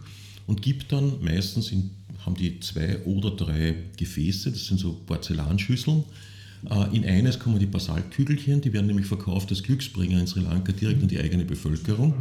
und 0.47 0.61
gibt 0.61 0.91
dann 0.91 1.21
meistens, 1.21 1.71
in, 1.71 1.91
haben 2.25 2.35
die 2.35 2.59
zwei 2.61 3.03
oder 3.03 3.31
drei 3.31 3.75
Gefäße, 3.97 4.51
das 4.51 4.65
sind 4.65 4.79
so 4.79 4.93
Porzellanschüsseln, 5.05 6.03
in 6.91 7.05
eines 7.05 7.39
kommen 7.39 7.59
die 7.59 7.65
Basaltkügelchen, 7.65 8.61
die 8.61 8.71
werden 8.71 8.87
nämlich 8.87 9.07
verkauft 9.07 9.49
als 9.49 9.63
Glücksbringer 9.63 10.19
in 10.19 10.27
Sri 10.27 10.39
Lanka 10.39 10.71
direkt 10.71 11.01
an 11.01 11.09
die 11.09 11.19
eigene 11.19 11.43
Bevölkerung. 11.43 12.13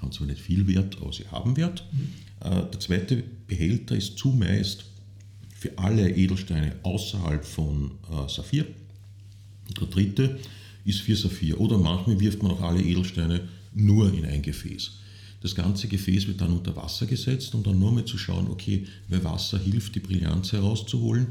Haben 0.00 0.12
zwar 0.12 0.26
nicht 0.26 0.40
viel 0.40 0.66
Wert, 0.66 0.96
aber 1.00 1.12
sie 1.12 1.26
haben 1.30 1.56
Wert. 1.56 1.84
Äh, 2.40 2.62
der 2.72 2.80
zweite 2.80 3.22
Behälter 3.46 3.96
ist 3.96 4.16
zumeist 4.16 4.84
für 5.54 5.76
alle 5.76 6.08
Edelsteine 6.10 6.76
außerhalb 6.82 7.44
von 7.44 7.90
äh, 8.10 8.28
Saphir. 8.28 8.66
Der 9.78 9.86
dritte 9.86 10.38
ist 10.84 11.00
für 11.00 11.16
Saphir. 11.16 11.60
Oder 11.60 11.76
manchmal 11.76 12.18
wirft 12.18 12.42
man 12.42 12.52
auch 12.52 12.62
alle 12.62 12.82
Edelsteine 12.82 13.48
nur 13.74 14.12
in 14.14 14.24
ein 14.24 14.40
Gefäß. 14.40 14.92
Das 15.42 15.54
ganze 15.54 15.88
Gefäß 15.88 16.26
wird 16.26 16.40
dann 16.40 16.52
unter 16.52 16.74
Wasser 16.76 17.06
gesetzt, 17.06 17.54
um 17.54 17.62
dann 17.62 17.78
nur 17.78 17.92
mal 17.92 18.04
zu 18.04 18.18
schauen, 18.18 18.48
okay, 18.50 18.86
weil 19.08 19.22
Wasser 19.24 19.58
hilft, 19.58 19.94
die 19.94 20.00
Brillanz 20.00 20.52
herauszuholen. 20.52 21.28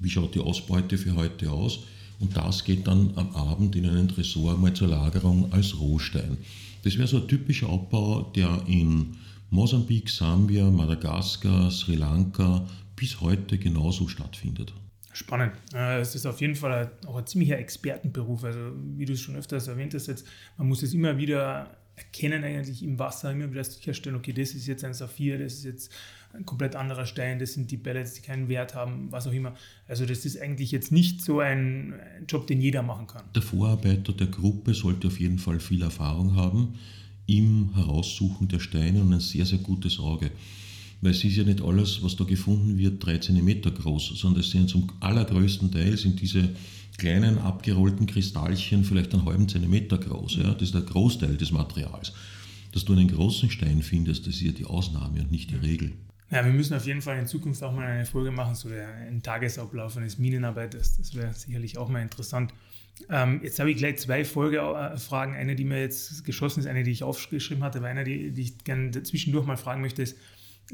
Wie 0.00 0.10
schaut 0.10 0.34
die 0.34 0.40
Ausbeute 0.40 0.98
für 0.98 1.14
heute 1.14 1.50
aus? 1.50 1.80
Und 2.20 2.36
das 2.36 2.64
geht 2.64 2.86
dann 2.86 3.12
am 3.16 3.34
Abend 3.34 3.76
in 3.76 3.88
einen 3.88 4.08
Tresor 4.08 4.56
mal 4.56 4.74
zur 4.74 4.88
Lagerung 4.88 5.52
als 5.52 5.78
Rohstein. 5.78 6.38
Das 6.82 6.96
wäre 6.96 7.06
so 7.06 7.18
ein 7.18 7.28
typischer 7.28 7.68
Abbau, 7.68 8.22
der 8.34 8.62
in 8.66 9.16
Mosambik, 9.50 10.10
Sambia, 10.10 10.68
Madagaskar, 10.68 11.70
Sri 11.70 11.94
Lanka 11.94 12.66
bis 12.96 13.20
heute 13.20 13.58
genauso 13.58 14.08
stattfindet. 14.08 14.72
Spannend. 15.12 15.52
Äh, 15.74 16.00
es 16.00 16.14
ist 16.14 16.26
auf 16.26 16.40
jeden 16.40 16.54
Fall 16.54 16.92
auch 17.06 17.16
ein 17.16 17.26
ziemlicher 17.26 17.58
Expertenberuf. 17.58 18.44
Also, 18.44 18.72
wie 18.96 19.04
du 19.04 19.14
es 19.14 19.20
schon 19.20 19.36
öfters 19.36 19.68
erwähnt 19.68 19.94
hast, 19.94 20.06
jetzt, 20.06 20.26
man 20.56 20.68
muss 20.68 20.82
es 20.82 20.92
immer 20.94 21.16
wieder 21.16 21.76
erkennen, 21.96 22.44
eigentlich 22.44 22.82
im 22.82 22.98
Wasser, 22.98 23.32
immer 23.32 23.50
wieder 23.50 23.64
sicherstellen, 23.64 24.16
okay, 24.16 24.32
das 24.32 24.50
ist 24.50 24.66
jetzt 24.66 24.84
ein 24.84 24.94
Saphir, 24.94 25.38
das 25.38 25.54
ist 25.54 25.64
jetzt 25.64 25.92
komplett 26.44 26.76
anderer 26.76 27.06
Stein, 27.06 27.38
das 27.38 27.54
sind 27.54 27.70
die 27.70 27.76
Pellets, 27.76 28.14
die 28.14 28.20
keinen 28.20 28.48
Wert 28.48 28.74
haben, 28.74 29.10
was 29.10 29.26
auch 29.26 29.32
immer. 29.32 29.54
Also 29.86 30.06
das 30.06 30.24
ist 30.24 30.40
eigentlich 30.40 30.70
jetzt 30.70 30.92
nicht 30.92 31.22
so 31.22 31.40
ein 31.40 31.94
Job, 32.28 32.46
den 32.46 32.60
jeder 32.60 32.82
machen 32.82 33.06
kann. 33.06 33.24
Der 33.34 33.42
Vorarbeiter 33.42 34.12
der 34.12 34.28
Gruppe 34.28 34.74
sollte 34.74 35.08
auf 35.08 35.18
jeden 35.18 35.38
Fall 35.38 35.60
viel 35.60 35.82
Erfahrung 35.82 36.36
haben 36.36 36.74
im 37.26 37.74
Heraussuchen 37.74 38.48
der 38.48 38.58
Steine 38.58 39.02
und 39.02 39.12
ein 39.12 39.20
sehr, 39.20 39.44
sehr 39.44 39.58
gutes 39.58 39.98
Auge. 39.98 40.30
Weil 41.00 41.12
es 41.12 41.22
ist 41.22 41.36
ja 41.36 41.44
nicht 41.44 41.62
alles, 41.62 42.02
was 42.02 42.16
da 42.16 42.24
gefunden 42.24 42.78
wird, 42.78 43.04
drei 43.04 43.18
Zentimeter 43.18 43.70
groß, 43.70 44.18
sondern 44.18 44.40
es 44.40 44.50
sind 44.50 44.68
zum 44.68 44.90
allergrößten 45.00 45.70
Teil 45.70 45.96
sind 45.96 46.20
diese 46.20 46.48
kleinen 46.96 47.38
abgerollten 47.38 48.06
Kristallchen 48.06 48.82
vielleicht 48.84 49.14
einen 49.14 49.24
halben 49.24 49.48
Zentimeter 49.48 49.98
groß. 49.98 50.36
Ja? 50.36 50.54
Das 50.54 50.62
ist 50.62 50.74
der 50.74 50.82
Großteil 50.82 51.36
des 51.36 51.52
Materials. 51.52 52.12
Dass 52.72 52.84
du 52.84 52.92
einen 52.92 53.08
großen 53.08 53.50
Stein 53.50 53.82
findest, 53.82 54.26
das 54.26 54.34
ist 54.34 54.42
ja 54.42 54.52
die 54.52 54.64
Ausnahme 54.64 55.20
und 55.20 55.30
nicht 55.30 55.50
die 55.50 55.56
Regel. 55.56 55.92
Ja, 56.30 56.44
wir 56.44 56.52
müssen 56.52 56.74
auf 56.74 56.84
jeden 56.84 57.00
Fall 57.00 57.18
in 57.18 57.26
Zukunft 57.26 57.62
auch 57.62 57.72
mal 57.72 57.86
eine 57.86 58.04
Folge 58.04 58.30
machen, 58.30 58.54
so 58.54 58.68
ein 58.68 59.22
Tagesablauf 59.22 59.96
eines 59.96 60.18
Minenarbeiters. 60.18 60.98
Das 60.98 61.14
wäre 61.14 61.32
sicherlich 61.32 61.78
auch 61.78 61.88
mal 61.88 62.02
interessant. 62.02 62.52
Ähm, 63.08 63.40
jetzt 63.42 63.58
habe 63.58 63.70
ich 63.70 63.78
gleich 63.78 63.98
zwei 63.98 64.24
Folgefragen. 64.24 65.34
Eine, 65.34 65.56
die 65.56 65.64
mir 65.64 65.80
jetzt 65.80 66.24
geschossen 66.24 66.60
ist, 66.60 66.66
eine, 66.66 66.82
die 66.82 66.90
ich 66.90 67.02
aufgeschrieben 67.02 67.64
hatte, 67.64 67.78
aber 67.78 67.88
eine, 67.88 68.04
die, 68.04 68.32
die 68.32 68.42
ich 68.42 68.64
gerne 68.64 68.90
zwischendurch 69.02 69.46
mal 69.46 69.56
fragen 69.56 69.80
möchte, 69.80 70.02
ist, 70.02 70.18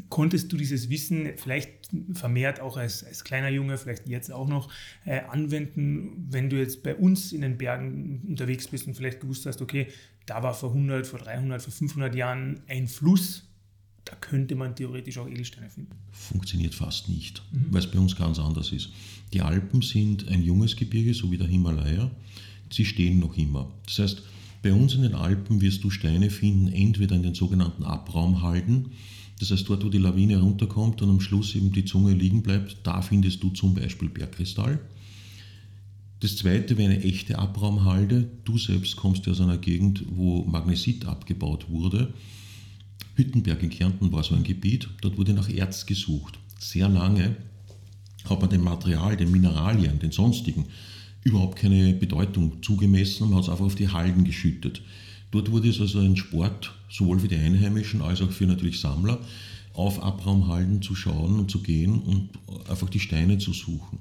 konntest 0.08 0.52
du 0.52 0.56
dieses 0.56 0.90
Wissen 0.90 1.32
vielleicht 1.36 1.88
vermehrt 2.14 2.60
auch 2.60 2.76
als, 2.76 3.04
als 3.04 3.22
kleiner 3.22 3.48
Junge, 3.48 3.78
vielleicht 3.78 4.08
jetzt 4.08 4.32
auch 4.32 4.48
noch, 4.48 4.72
äh, 5.04 5.20
anwenden, 5.20 6.26
wenn 6.30 6.50
du 6.50 6.56
jetzt 6.56 6.82
bei 6.82 6.96
uns 6.96 7.32
in 7.32 7.42
den 7.42 7.58
Bergen 7.58 8.22
unterwegs 8.26 8.66
bist 8.66 8.88
und 8.88 8.94
vielleicht 8.94 9.20
gewusst 9.20 9.46
hast, 9.46 9.62
okay, 9.62 9.86
da 10.26 10.42
war 10.42 10.54
vor 10.54 10.70
100, 10.70 11.06
vor 11.06 11.20
300, 11.20 11.62
vor 11.62 11.72
500 11.72 12.14
Jahren 12.14 12.62
ein 12.66 12.88
Fluss, 12.88 13.53
da 14.04 14.14
könnte 14.16 14.54
man 14.54 14.76
theoretisch 14.76 15.18
auch 15.18 15.28
Edelsteine 15.28 15.70
finden. 15.70 15.92
Funktioniert 16.12 16.74
fast 16.74 17.08
nicht, 17.08 17.42
mhm. 17.52 17.66
weil 17.70 17.80
es 17.80 17.90
bei 17.90 17.98
uns 17.98 18.16
ganz 18.16 18.38
anders 18.38 18.72
ist. 18.72 18.90
Die 19.32 19.40
Alpen 19.40 19.82
sind 19.82 20.28
ein 20.28 20.42
junges 20.42 20.76
Gebirge, 20.76 21.14
so 21.14 21.30
wie 21.30 21.38
der 21.38 21.46
Himalaya. 21.46 22.10
Sie 22.70 22.84
stehen 22.84 23.18
noch 23.18 23.36
immer. 23.36 23.70
Das 23.86 23.98
heißt, 23.98 24.22
bei 24.62 24.72
uns 24.72 24.94
in 24.94 25.02
den 25.02 25.14
Alpen 25.14 25.60
wirst 25.60 25.84
du 25.84 25.90
Steine 25.90 26.30
finden, 26.30 26.68
entweder 26.68 27.16
in 27.16 27.22
den 27.22 27.34
sogenannten 27.34 27.84
Abraumhalden, 27.84 28.92
das 29.40 29.50
heißt, 29.50 29.68
dort, 29.68 29.84
wo 29.84 29.88
die 29.88 29.98
Lawine 29.98 30.38
runterkommt 30.38 31.02
und 31.02 31.10
am 31.10 31.20
Schluss 31.20 31.54
eben 31.54 31.72
die 31.72 31.84
Zunge 31.84 32.14
liegen 32.14 32.42
bleibt, 32.42 32.78
da 32.84 33.02
findest 33.02 33.42
du 33.42 33.50
zum 33.50 33.74
Beispiel 33.74 34.08
Bergkristall. 34.08 34.78
Das 36.20 36.36
zweite 36.36 36.78
wäre 36.78 36.92
eine 36.92 37.02
echte 37.02 37.38
Abraumhalde. 37.38 38.30
Du 38.44 38.56
selbst 38.56 38.96
kommst 38.96 39.26
ja 39.26 39.32
aus 39.32 39.40
einer 39.40 39.58
Gegend, 39.58 40.04
wo 40.08 40.44
Magnesit 40.44 41.04
abgebaut 41.04 41.68
wurde. 41.68 42.14
Hüttenberg 43.14 43.62
in 43.62 43.70
Kärnten 43.70 44.12
war 44.12 44.22
so 44.22 44.34
ein 44.34 44.44
Gebiet, 44.44 44.88
dort 45.00 45.16
wurde 45.16 45.32
nach 45.32 45.48
Erz 45.48 45.86
gesucht. 45.86 46.38
Sehr 46.58 46.88
lange 46.88 47.36
hat 48.28 48.40
man 48.40 48.50
dem 48.50 48.64
Material, 48.64 49.16
den 49.16 49.30
Mineralien, 49.30 49.98
den 49.98 50.10
sonstigen, 50.10 50.66
überhaupt 51.22 51.58
keine 51.58 51.92
Bedeutung 51.94 52.62
zugemessen, 52.62 53.28
man 53.28 53.38
hat 53.38 53.44
es 53.44 53.50
einfach 53.50 53.64
auf 53.64 53.74
die 53.74 53.88
Halden 53.88 54.24
geschüttet. 54.24 54.82
Dort 55.30 55.50
wurde 55.50 55.68
es 55.68 55.80
also 55.80 55.98
ein 55.98 56.16
Sport, 56.16 56.72
sowohl 56.90 57.18
für 57.18 57.28
die 57.28 57.36
Einheimischen 57.36 58.02
als 58.02 58.20
auch 58.22 58.30
für 58.30 58.46
natürlich 58.46 58.80
Sammler, 58.80 59.18
auf 59.72 60.02
Abraumhalden 60.02 60.82
zu 60.82 60.94
schauen 60.94 61.38
und 61.38 61.50
zu 61.50 61.60
gehen 61.60 62.00
und 62.00 62.30
einfach 62.68 62.88
die 62.88 63.00
Steine 63.00 63.38
zu 63.38 63.52
suchen. 63.52 63.98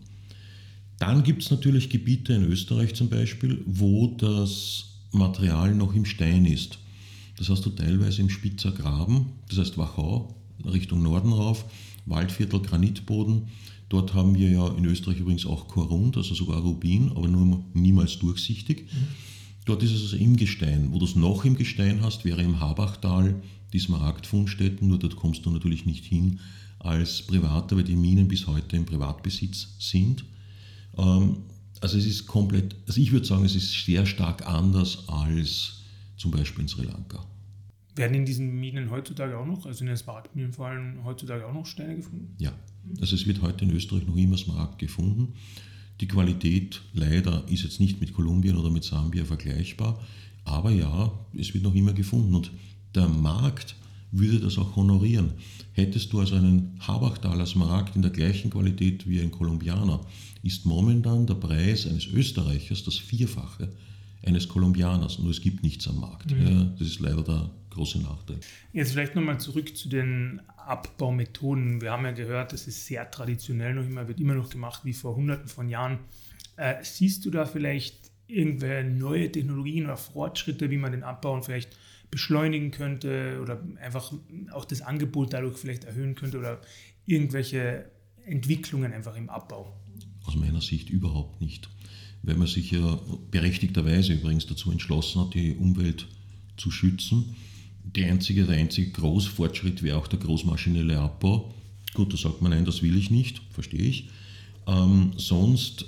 Dann 0.99 1.23
gibt 1.23 1.41
es 1.41 1.49
natürlich 1.51 1.89
Gebiete 1.89 2.33
in 2.33 2.43
Österreich 2.43 2.93
zum 2.93 3.09
Beispiel, 3.09 3.61
wo 3.65 4.07
das 4.07 4.85
Material 5.11 5.73
noch 5.73 5.95
im 5.95 6.05
Stein 6.05 6.45
ist. 6.45 6.77
Das 7.43 7.49
hast 7.49 7.65
du 7.65 7.71
teilweise 7.71 8.21
im 8.21 8.29
Spitzer 8.29 8.71
Graben, 8.71 9.33
das 9.49 9.57
heißt 9.57 9.77
Wachau, 9.77 10.33
Richtung 10.63 11.03
Norden 11.03 11.33
rauf, 11.33 11.65
Waldviertel, 12.05 12.61
Granitboden. 12.61 13.49
Dort 13.89 14.13
haben 14.13 14.35
wir 14.35 14.49
ja 14.49 14.65
in 14.69 14.85
Österreich 14.85 15.19
übrigens 15.19 15.45
auch 15.45 15.67
Korund, 15.67 16.15
also 16.15 16.35
sogar 16.35 16.61
Rubin, 16.61 17.09
aber 17.09 17.27
nur 17.27 17.65
niemals 17.73 18.17
durchsichtig. 18.17 18.83
Mhm. 18.83 19.07
Dort 19.65 19.83
ist 19.83 19.91
es 19.91 20.03
also 20.03 20.15
im 20.15 20.37
Gestein. 20.37 20.93
Wo 20.93 20.99
du 20.99 21.05
es 21.05 21.17
noch 21.17 21.43
im 21.43 21.57
Gestein 21.57 22.01
hast, 22.01 22.23
wäre 22.23 22.41
im 22.41 22.61
Habachtal 22.61 23.35
die 23.73 23.79
Smaragdfundstätten, 23.79 24.87
nur 24.87 24.99
dort 24.99 25.17
kommst 25.17 25.45
du 25.45 25.51
natürlich 25.51 25.85
nicht 25.85 26.05
hin 26.05 26.39
als 26.79 27.23
Privater, 27.23 27.75
weil 27.75 27.83
die 27.83 27.97
Minen 27.97 28.29
bis 28.29 28.47
heute 28.47 28.77
im 28.77 28.85
Privatbesitz 28.85 29.67
sind. 29.79 30.23
Ähm, 30.97 31.39
also 31.81 31.97
es 31.97 32.05
ist 32.05 32.25
komplett, 32.25 32.77
also 32.87 33.01
ich 33.01 33.11
würde 33.11 33.27
sagen, 33.27 33.43
es 33.43 33.55
ist 33.55 33.83
sehr 33.83 34.05
stark 34.05 34.47
anders 34.47 35.09
als 35.09 35.81
zum 36.15 36.31
Beispiel 36.31 36.61
in 36.61 36.69
Sri 36.69 36.85
Lanka. 36.85 37.25
Werden 37.95 38.15
in 38.15 38.25
diesen 38.25 38.59
Minen 38.59 38.89
heutzutage 38.89 39.37
auch 39.37 39.45
noch, 39.45 39.65
also 39.65 39.81
in 39.81 39.87
den 39.87 39.97
Smaragdminen 39.97 40.51
vor 40.51 40.67
allem 40.67 41.03
heutzutage 41.03 41.45
auch 41.45 41.53
noch 41.53 41.65
Steine 41.65 41.95
gefunden? 41.95 42.35
Ja, 42.39 42.53
also 42.99 43.15
es 43.15 43.27
wird 43.27 43.41
heute 43.41 43.65
in 43.65 43.71
Österreich 43.71 44.07
noch 44.07 44.15
immer 44.15 44.37
Smaragd 44.37 44.79
gefunden. 44.79 45.33
Die 46.01 46.07
Qualität 46.07 46.81
leider 46.93 47.43
ist 47.47 47.63
jetzt 47.63 47.79
nicht 47.79 48.01
mit 48.01 48.13
Kolumbien 48.13 48.57
oder 48.57 48.71
mit 48.71 48.83
Sambia 48.83 49.25
vergleichbar, 49.25 49.99
aber 50.43 50.71
ja, 50.71 51.11
es 51.37 51.53
wird 51.53 51.63
noch 51.63 51.75
immer 51.75 51.93
gefunden 51.93 52.33
und 52.33 52.51
der 52.95 53.07
Markt 53.07 53.75
würde 54.11 54.39
das 54.39 54.57
auch 54.57 54.75
honorieren. 54.75 55.33
Hättest 55.73 56.13
du 56.13 56.19
also 56.19 56.35
einen 56.35 56.77
Habachtaler 56.79 57.45
Smaragd 57.45 57.95
in 57.95 58.01
der 58.01 58.11
gleichen 58.11 58.51
Qualität 58.51 59.07
wie 59.07 59.21
ein 59.21 59.31
Kolumbianer, 59.31 60.01
ist 60.43 60.65
momentan 60.65 61.25
der 61.25 61.35
Preis 61.35 61.87
eines 61.87 62.07
Österreichers 62.07 62.83
das 62.83 62.97
Vierfache 62.97 63.69
eines 64.25 64.47
Kolumbianers. 64.47 65.19
Nur 65.19 65.31
es 65.31 65.41
gibt 65.41 65.63
nichts 65.63 65.87
am 65.87 65.99
Markt. 65.99 66.31
Mhm. 66.31 66.47
Ja, 66.47 66.63
das 66.77 66.87
ist 66.87 66.99
leider 66.99 67.23
der 67.23 67.49
große 67.69 68.01
Nachteil. 68.01 68.39
Jetzt 68.71 68.91
vielleicht 68.91 69.15
nochmal 69.15 69.39
zurück 69.39 69.75
zu 69.75 69.89
den 69.89 70.41
Abbaumethoden. 70.57 71.81
Wir 71.81 71.91
haben 71.91 72.05
ja 72.05 72.11
gehört, 72.11 72.53
das 72.53 72.67
ist 72.67 72.85
sehr 72.85 73.09
traditionell 73.09 73.73
noch 73.73 73.85
immer, 73.85 74.07
wird 74.07 74.19
immer 74.19 74.35
noch 74.35 74.49
gemacht 74.49 74.85
wie 74.85 74.93
vor 74.93 75.15
hunderten 75.15 75.47
von 75.47 75.69
Jahren. 75.69 75.99
Äh, 76.55 76.75
siehst 76.83 77.25
du 77.25 77.31
da 77.31 77.45
vielleicht 77.45 78.11
irgendwelche 78.27 78.89
neue 78.89 79.31
Technologien 79.31 79.85
oder 79.85 79.97
Fortschritte, 79.97 80.69
wie 80.69 80.77
man 80.77 80.91
den 80.91 81.03
Abbau 81.03 81.41
vielleicht 81.41 81.75
beschleunigen 82.09 82.71
könnte 82.71 83.39
oder 83.41 83.61
einfach 83.81 84.13
auch 84.51 84.65
das 84.65 84.81
Angebot 84.81 85.33
dadurch 85.33 85.57
vielleicht 85.57 85.83
erhöhen 85.83 86.15
könnte 86.15 86.37
oder 86.37 86.61
irgendwelche 87.05 87.89
Entwicklungen 88.25 88.93
einfach 88.93 89.15
im 89.17 89.29
Abbau? 89.29 89.75
Aus 90.25 90.35
meiner 90.35 90.61
Sicht 90.61 90.89
überhaupt 90.89 91.41
nicht, 91.41 91.69
weil 92.23 92.35
man 92.35 92.47
sich 92.47 92.71
ja 92.71 92.99
berechtigterweise 93.29 94.13
übrigens 94.13 94.47
dazu 94.47 94.71
entschlossen 94.71 95.21
hat, 95.21 95.33
die 95.33 95.55
Umwelt 95.55 96.07
zu 96.57 96.71
schützen 96.71 97.35
die 97.83 98.05
einzige, 98.05 98.45
der 98.45 98.57
einzige 98.57 98.91
Großfortschritt 98.91 99.83
wäre 99.83 99.97
auch 99.97 100.07
der 100.07 100.19
großmaschinelle 100.19 100.99
Abbau. 100.99 101.53
Gut, 101.93 102.13
da 102.13 102.17
sagt 102.17 102.41
man, 102.41 102.51
nein, 102.51 102.65
das 102.65 102.81
will 102.81 102.97
ich 102.97 103.11
nicht, 103.11 103.41
verstehe 103.51 103.81
ich. 103.81 104.09
Ähm, 104.67 105.11
sonst, 105.17 105.85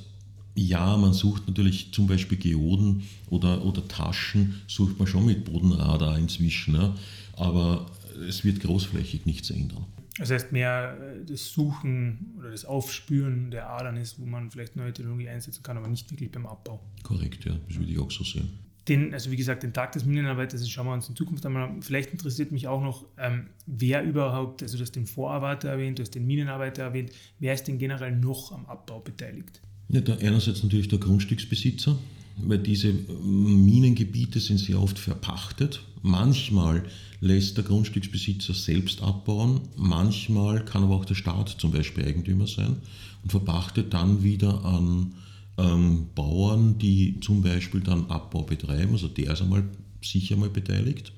ja, 0.55 0.97
man 0.97 1.13
sucht 1.13 1.47
natürlich 1.47 1.93
zum 1.93 2.07
Beispiel 2.07 2.37
Geoden 2.37 3.03
oder, 3.29 3.63
oder 3.65 3.87
Taschen, 3.87 4.55
sucht 4.67 4.99
man 4.99 5.07
schon 5.07 5.25
mit 5.25 5.45
Bodenradar 5.45 6.19
inzwischen, 6.19 6.75
ja, 6.75 6.95
aber 7.33 7.89
es 8.27 8.43
wird 8.43 8.59
großflächig 8.59 9.25
nichts 9.25 9.49
ändern. 9.49 9.85
Das 10.17 10.31
heißt, 10.31 10.51
mehr 10.51 10.97
äh, 10.99 11.25
das 11.25 11.51
Suchen 11.51 12.35
oder 12.37 12.51
das 12.51 12.65
Aufspüren 12.65 13.51
der 13.51 13.69
Adern 13.69 13.97
ist, 13.97 14.19
wo 14.19 14.25
man 14.25 14.49
vielleicht 14.49 14.75
neue 14.75 14.93
Technologie 14.93 15.27
einsetzen 15.29 15.61
kann, 15.61 15.77
aber 15.77 15.87
nicht 15.87 16.09
wirklich 16.11 16.31
beim 16.31 16.45
Abbau. 16.45 16.79
Korrekt, 17.03 17.45
ja, 17.45 17.55
das 17.67 17.77
würde 17.77 17.91
ich 17.91 17.99
auch 17.99 18.11
so 18.11 18.23
sehen. 18.23 18.49
Den, 18.87 19.13
also 19.13 19.31
wie 19.31 19.35
gesagt, 19.35 19.63
den 19.63 19.73
Tag 19.73 19.93
des 19.93 20.05
Minenarbeiters, 20.05 20.61
das 20.61 20.69
schauen 20.69 20.85
wir 20.85 20.93
uns 20.93 21.09
in 21.09 21.15
Zukunft 21.15 21.43
einmal 21.45 21.71
Vielleicht 21.81 22.11
interessiert 22.11 22.51
mich 22.51 22.67
auch 22.67 22.81
noch, 22.81 23.05
ähm, 23.17 23.47
wer 23.65 24.03
überhaupt, 24.03 24.61
also 24.61 24.77
du 24.77 24.83
hast 24.83 24.95
den 24.95 25.07
Vorarbeiter 25.07 25.69
erwähnt, 25.69 25.97
du 25.97 26.03
hast 26.03 26.11
den 26.11 26.27
Minenarbeiter 26.27 26.83
erwähnt, 26.83 27.11
wer 27.39 27.55
ist 27.55 27.67
denn 27.67 27.79
generell 27.79 28.15
noch 28.15 28.51
am 28.51 28.65
Abbau 28.67 28.99
beteiligt? 28.99 29.59
Ja, 29.89 30.01
da 30.01 30.15
einerseits 30.17 30.61
natürlich 30.63 30.87
der 30.87 30.99
Grundstücksbesitzer, 30.99 31.97
weil 32.37 32.59
diese 32.59 32.93
Minengebiete 32.93 34.39
sind 34.39 34.59
sehr 34.59 34.79
oft 34.79 34.99
verpachtet. 34.99 35.83
Manchmal 36.05 36.83
lässt 37.19 37.57
der 37.57 37.63
Grundstücksbesitzer 37.63 38.53
selbst 38.53 39.01
abbauen, 39.01 39.61
manchmal 39.75 40.63
kann 40.63 40.83
aber 40.83 40.97
auch 40.97 41.05
der 41.05 41.15
Staat 41.15 41.49
zum 41.57 41.71
Beispiel 41.71 42.05
Eigentümer 42.05 42.45
sein 42.45 42.75
und 43.23 43.31
verpachtet 43.31 43.91
dann 43.91 44.21
wieder 44.21 44.63
an 44.63 45.13
ähm, 45.57 46.09
Bauern, 46.13 46.77
die 46.77 47.19
zum 47.21 47.41
Beispiel 47.41 47.81
dann 47.81 48.05
Abbau 48.05 48.43
betreiben, 48.43 48.91
also 48.91 49.07
der 49.07 49.33
ist 49.33 49.41
einmal 49.41 49.63
sicher 50.03 50.35
mal 50.35 50.51
beteiligt. 50.51 51.11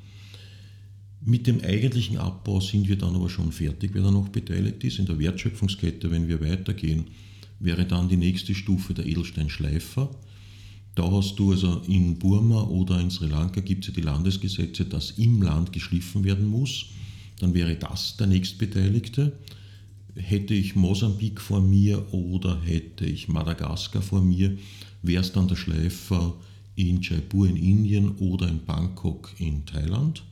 Mit 1.20 1.48
dem 1.48 1.60
eigentlichen 1.60 2.17
Abbau 2.17 2.62
sind 2.62 2.88
wir 2.88 2.98
dann 2.98 3.13
aber 3.13 3.29
schon 3.29 3.51
fertig, 3.51 3.89
wer 3.94 4.03
da 4.03 4.12
noch 4.12 4.29
beteiligt 4.29 4.86
ist. 4.86 5.00
In 5.00 5.06
der 5.06 5.20
Wertschöpfungskette, 5.20 6.10
wenn 6.12 6.29
wir 6.29 6.39
weitergehen, 6.39 7.08
wäre 7.60 7.86
dann 7.86 8.08
die 8.08 8.15
nächste 8.15 8.56
Stufe 8.56 8.94
der 8.94 9.06
Edelsteinschleifer. 9.06 10.10
Da 10.98 11.12
hast 11.12 11.38
du 11.38 11.51
also 11.51 11.84
in 11.88 12.18
Burma 12.18 12.63
oder 12.63 13.00
in 13.00 13.12
Sri 13.12 13.27
Lanka 13.27 13.62
gibt 13.62 13.84
es 13.84 13.89
ja 13.89 13.94
die 13.94 14.01
Landesgesetze, 14.01 14.84
dass 14.84 15.12
im 15.12 15.44
Land 15.44 15.72
geschliffen 15.72 16.24
werden 16.24 16.48
muss. 16.48 16.88
Dann 17.39 17.54
wäre 17.54 17.75
das 17.75 18.18
der 18.18 18.25
nächstbeteiligte. 18.25 19.38
Hätte 20.16 20.56
ich 20.56 20.75
Mosambik 20.75 21.39
vor 21.39 21.62
mir 21.62 22.12
oder 22.12 22.60
hätte 22.63 23.06
ich 23.06 23.27
Madagaskar 23.27 24.01
vor 24.01 24.24
mir, 24.24 24.58
wäre 25.04 25.22
es 25.22 25.32
dann 25.32 25.48
der 25.48 25.56
Schleifer 25.56 26.34
in 26.74 27.00
Jaipur 27.00 27.48
in 27.48 27.58
Indien 27.58 28.10
oder 28.18 28.48
in 28.48 28.66
Bangkok 28.66 29.36
in 29.38 29.68
Thailand. 29.68 30.24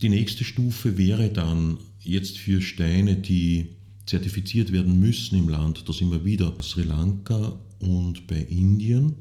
Die 0.00 0.10
nächste 0.10 0.44
Stufe 0.44 0.96
wäre 0.96 1.28
dann 1.28 1.78
jetzt 1.98 2.38
für 2.38 2.62
Steine, 2.62 3.16
die 3.16 3.70
zertifiziert 4.06 4.70
werden 4.70 5.00
müssen 5.00 5.36
im 5.36 5.48
Land, 5.48 5.88
da 5.88 5.92
sind 5.92 6.12
wir 6.12 6.24
wieder 6.24 6.54
Sri 6.62 6.84
Lanka 6.84 7.58
und 7.80 8.28
bei 8.28 8.42
Indien. 8.42 9.16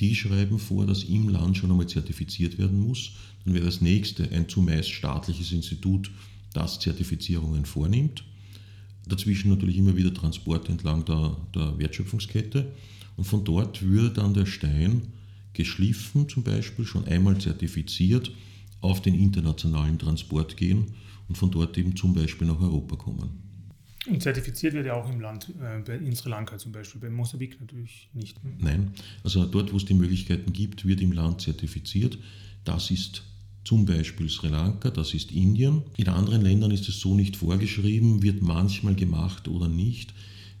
Die 0.00 0.14
schreiben 0.14 0.58
vor, 0.58 0.86
dass 0.86 1.04
im 1.04 1.28
Land 1.28 1.56
schon 1.56 1.70
einmal 1.70 1.88
zertifiziert 1.88 2.58
werden 2.58 2.80
muss. 2.80 3.12
Dann 3.44 3.54
wäre 3.54 3.64
das 3.64 3.80
nächste 3.80 4.30
ein 4.30 4.48
zumeist 4.48 4.90
staatliches 4.90 5.52
Institut, 5.52 6.10
das 6.52 6.78
Zertifizierungen 6.78 7.64
vornimmt. 7.64 8.24
Dazwischen 9.06 9.50
natürlich 9.50 9.78
immer 9.78 9.96
wieder 9.96 10.14
Transport 10.14 10.68
entlang 10.68 11.04
der, 11.04 11.36
der 11.54 11.78
Wertschöpfungskette. 11.78 12.72
Und 13.16 13.24
von 13.24 13.44
dort 13.44 13.82
würde 13.82 14.10
dann 14.10 14.34
der 14.34 14.46
Stein 14.46 15.08
geschliffen, 15.52 16.28
zum 16.28 16.44
Beispiel, 16.44 16.84
schon 16.84 17.04
einmal 17.06 17.38
zertifiziert, 17.38 18.30
auf 18.80 19.02
den 19.02 19.14
internationalen 19.14 19.98
Transport 19.98 20.56
gehen 20.56 20.92
und 21.28 21.36
von 21.36 21.50
dort 21.50 21.76
eben 21.76 21.96
zum 21.96 22.14
Beispiel 22.14 22.46
nach 22.46 22.60
Europa 22.60 22.94
kommen. 22.94 23.47
Und 24.08 24.22
zertifiziert 24.22 24.74
wird 24.74 24.86
ja 24.86 24.94
auch 24.94 25.10
im 25.10 25.20
Land, 25.20 25.52
äh, 25.60 25.96
in 25.96 26.14
Sri 26.14 26.30
Lanka 26.30 26.58
zum 26.58 26.72
Beispiel, 26.72 27.00
bei 27.00 27.10
Mosambik 27.10 27.60
natürlich 27.60 28.08
nicht. 28.14 28.38
Nein, 28.58 28.92
also 29.22 29.44
dort, 29.44 29.72
wo 29.72 29.76
es 29.76 29.84
die 29.84 29.94
Möglichkeiten 29.94 30.52
gibt, 30.52 30.86
wird 30.86 31.00
im 31.00 31.12
Land 31.12 31.42
zertifiziert. 31.42 32.18
Das 32.64 32.90
ist 32.90 33.22
zum 33.64 33.84
Beispiel 33.84 34.30
Sri 34.30 34.48
Lanka, 34.48 34.90
das 34.90 35.12
ist 35.12 35.30
Indien. 35.30 35.82
In 35.96 36.08
anderen 36.08 36.42
Ländern 36.42 36.70
ist 36.70 36.88
es 36.88 37.00
so 37.00 37.14
nicht 37.14 37.36
vorgeschrieben, 37.36 38.22
wird 38.22 38.40
manchmal 38.40 38.94
gemacht 38.94 39.46
oder 39.46 39.68
nicht, 39.68 40.14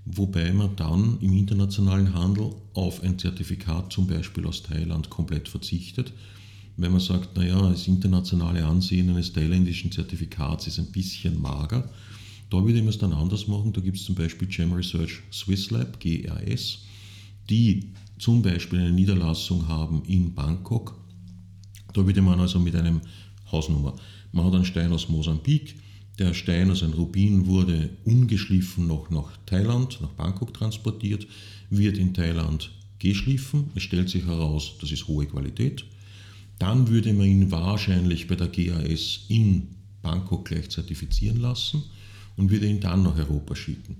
wobei 0.04 0.52
man 0.52 0.76
dann 0.76 1.18
im 1.20 1.32
internationalen 1.32 2.12
Handel 2.12 2.52
auf 2.74 3.02
ein 3.02 3.18
Zertifikat 3.18 3.92
zum 3.92 4.06
Beispiel 4.06 4.46
aus 4.46 4.62
Thailand 4.62 5.08
komplett 5.08 5.48
verzichtet. 5.48 6.12
Wenn 6.76 6.92
man 6.92 7.00
sagt, 7.00 7.36
naja, 7.36 7.60
das 7.70 7.88
internationale 7.88 8.64
Ansehen 8.64 9.10
eines 9.10 9.32
thailändischen 9.32 9.90
Zertifikats 9.90 10.66
ist 10.66 10.78
ein 10.78 10.92
bisschen 10.92 11.40
mager, 11.40 11.90
da 12.50 12.64
würde 12.64 12.80
man 12.80 12.88
es 12.88 12.98
dann 12.98 13.12
anders 13.12 13.46
machen. 13.46 13.72
Da 13.72 13.80
gibt 13.80 13.98
es 13.98 14.04
zum 14.04 14.14
Beispiel 14.14 14.48
Gem 14.48 14.72
Research 14.72 15.20
Swiss 15.32 15.70
Lab, 15.70 16.00
GRS, 16.00 16.78
die 17.50 17.92
zum 18.18 18.42
Beispiel 18.42 18.80
eine 18.80 18.92
Niederlassung 18.92 19.68
haben 19.68 20.02
in 20.06 20.34
Bangkok. 20.34 20.96
Da 21.92 22.06
würde 22.06 22.22
man 22.22 22.40
also 22.40 22.58
mit 22.58 22.74
einem 22.74 23.00
Hausnummer, 23.50 23.94
man 24.32 24.46
hat 24.46 24.54
einen 24.54 24.64
Stein 24.64 24.92
aus 24.92 25.08
Mosambik, 25.08 25.76
der 26.18 26.34
Stein, 26.34 26.68
also 26.68 26.84
ein 26.84 26.92
Rubin, 26.92 27.46
wurde 27.46 27.90
ungeschliffen 28.04 28.86
noch 28.86 29.08
nach 29.10 29.36
Thailand, 29.46 30.00
nach 30.00 30.10
Bangkok 30.10 30.52
transportiert, 30.52 31.26
wird 31.70 31.96
in 31.96 32.12
Thailand 32.12 32.72
geschliffen. 32.98 33.70
Es 33.74 33.84
stellt 33.84 34.08
sich 34.08 34.26
heraus, 34.26 34.74
das 34.80 34.90
ist 34.90 35.06
hohe 35.06 35.26
Qualität. 35.26 35.84
Dann 36.58 36.88
würde 36.88 37.12
man 37.12 37.26
ihn 37.26 37.50
wahrscheinlich 37.52 38.26
bei 38.26 38.34
der 38.34 38.48
GAS 38.48 39.20
in 39.28 39.68
Bangkok 40.02 40.46
gleich 40.46 40.70
zertifizieren 40.70 41.40
lassen 41.40 41.84
und 42.38 42.50
würde 42.50 42.66
ihn 42.66 42.80
dann 42.80 43.02
nach 43.02 43.18
Europa 43.18 43.54
schicken. 43.54 43.96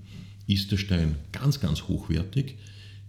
Ist 0.47 0.71
der 0.71 0.77
Stein 0.77 1.15
ganz, 1.31 1.59
ganz 1.59 1.83
hochwertig, 1.83 2.55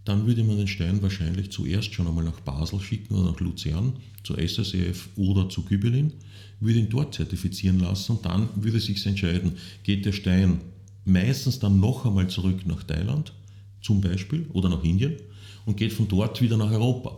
dann 0.04 0.26
würde 0.26 0.44
man 0.44 0.58
den 0.58 0.66
Stein 0.66 1.00
wahrscheinlich 1.02 1.50
zuerst 1.50 1.94
schon 1.94 2.06
einmal 2.06 2.24
nach 2.24 2.40
Basel 2.40 2.80
schicken 2.80 3.14
oder 3.14 3.30
nach 3.30 3.40
Luzern, 3.40 3.94
zur 4.24 4.38
SSEF 4.38 5.08
oder 5.16 5.48
zu 5.48 5.62
Gübelin, 5.62 6.12
würde 6.58 6.80
ihn 6.80 6.90
dort 6.90 7.14
zertifizieren 7.14 7.80
lassen 7.80 8.12
und 8.12 8.26
dann 8.26 8.48
würde 8.56 8.80
sich 8.80 9.06
entscheiden, 9.06 9.52
geht 9.82 10.04
der 10.04 10.12
Stein 10.12 10.60
meistens 11.04 11.58
dann 11.58 11.80
noch 11.80 12.04
einmal 12.04 12.28
zurück 12.28 12.66
nach 12.66 12.82
Thailand 12.82 13.32
zum 13.80 14.00
Beispiel 14.00 14.46
oder 14.52 14.68
nach 14.68 14.84
Indien 14.84 15.16
und 15.64 15.76
geht 15.76 15.92
von 15.92 16.08
dort 16.08 16.42
wieder 16.42 16.56
nach 16.56 16.70
Europa. 16.70 17.16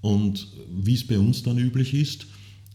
Und 0.00 0.48
wie 0.74 0.94
es 0.94 1.06
bei 1.06 1.18
uns 1.18 1.42
dann 1.42 1.58
üblich 1.58 1.94
ist, 1.94 2.26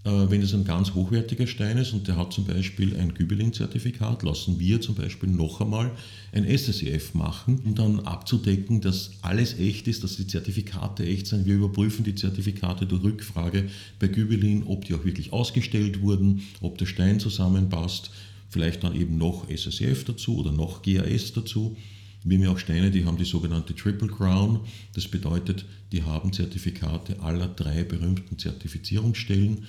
wenn 0.04 0.42
es 0.42 0.54
ein 0.56 0.64
ganz 0.64 0.96
hochwertiger 0.96 1.46
Stein 1.46 1.78
ist 1.78 1.94
und 1.94 2.08
der 2.08 2.18
hat 2.18 2.34
zum 2.34 2.46
Beispiel 2.46 2.98
ein 2.98 3.14
Gübelin-Zertifikat, 3.14 4.24
lassen 4.24 4.60
wir 4.60 4.82
zum 4.82 4.96
Beispiel 4.96 5.30
noch 5.30 5.62
einmal 5.62 5.92
ein 6.32 6.46
SSEF 6.46 7.14
machen, 7.14 7.60
um 7.66 7.76
dann 7.76 8.00
abzudecken, 8.00 8.82
dass 8.82 9.12
alles 9.22 9.60
echt 9.60 9.88
ist, 9.88 10.04
dass 10.04 10.16
die 10.16 10.26
Zertifikate 10.26 11.06
echt 11.06 11.28
sind. 11.28 11.46
Wir 11.46 11.54
überprüfen 11.54 12.04
die 12.04 12.16
Zertifikate 12.16 12.88
durch 12.88 13.04
Rückfrage 13.04 13.70
bei 14.00 14.08
Gübelin, 14.08 14.64
ob 14.66 14.86
die 14.86 14.96
auch 14.96 15.06
wirklich 15.06 15.34
ausgestellt 15.34 16.02
wurden, 16.02 16.42
ob 16.62 16.80
der 16.80 16.88
Stein 16.88 17.20
zusammenpasst, 17.20 18.10
vielleicht 18.50 18.84
dann 18.84 18.96
eben 18.96 19.20
noch 19.20 19.46
SSEF 19.56 20.06
dazu 20.06 20.40
oder 20.40 20.52
noch 20.52 20.82
GAS 20.82 21.34
dazu. 21.34 21.78
Haben 22.24 22.44
ja 22.44 22.52
auch 22.52 22.60
Steine, 22.60 22.92
die 22.92 23.06
haben 23.06 23.18
die 23.18 23.26
sogenannte 23.26 23.76
Triple 23.76 24.08
Crown. 24.08 24.62
Das 24.94 25.08
bedeutet, 25.08 25.66
die 25.92 26.04
haben 26.04 26.32
Zertifikate 26.32 27.20
aller 27.20 27.48
drei 27.48 27.84
berühmten 27.84 28.38
Zertifizierungsstellen. 28.38 29.66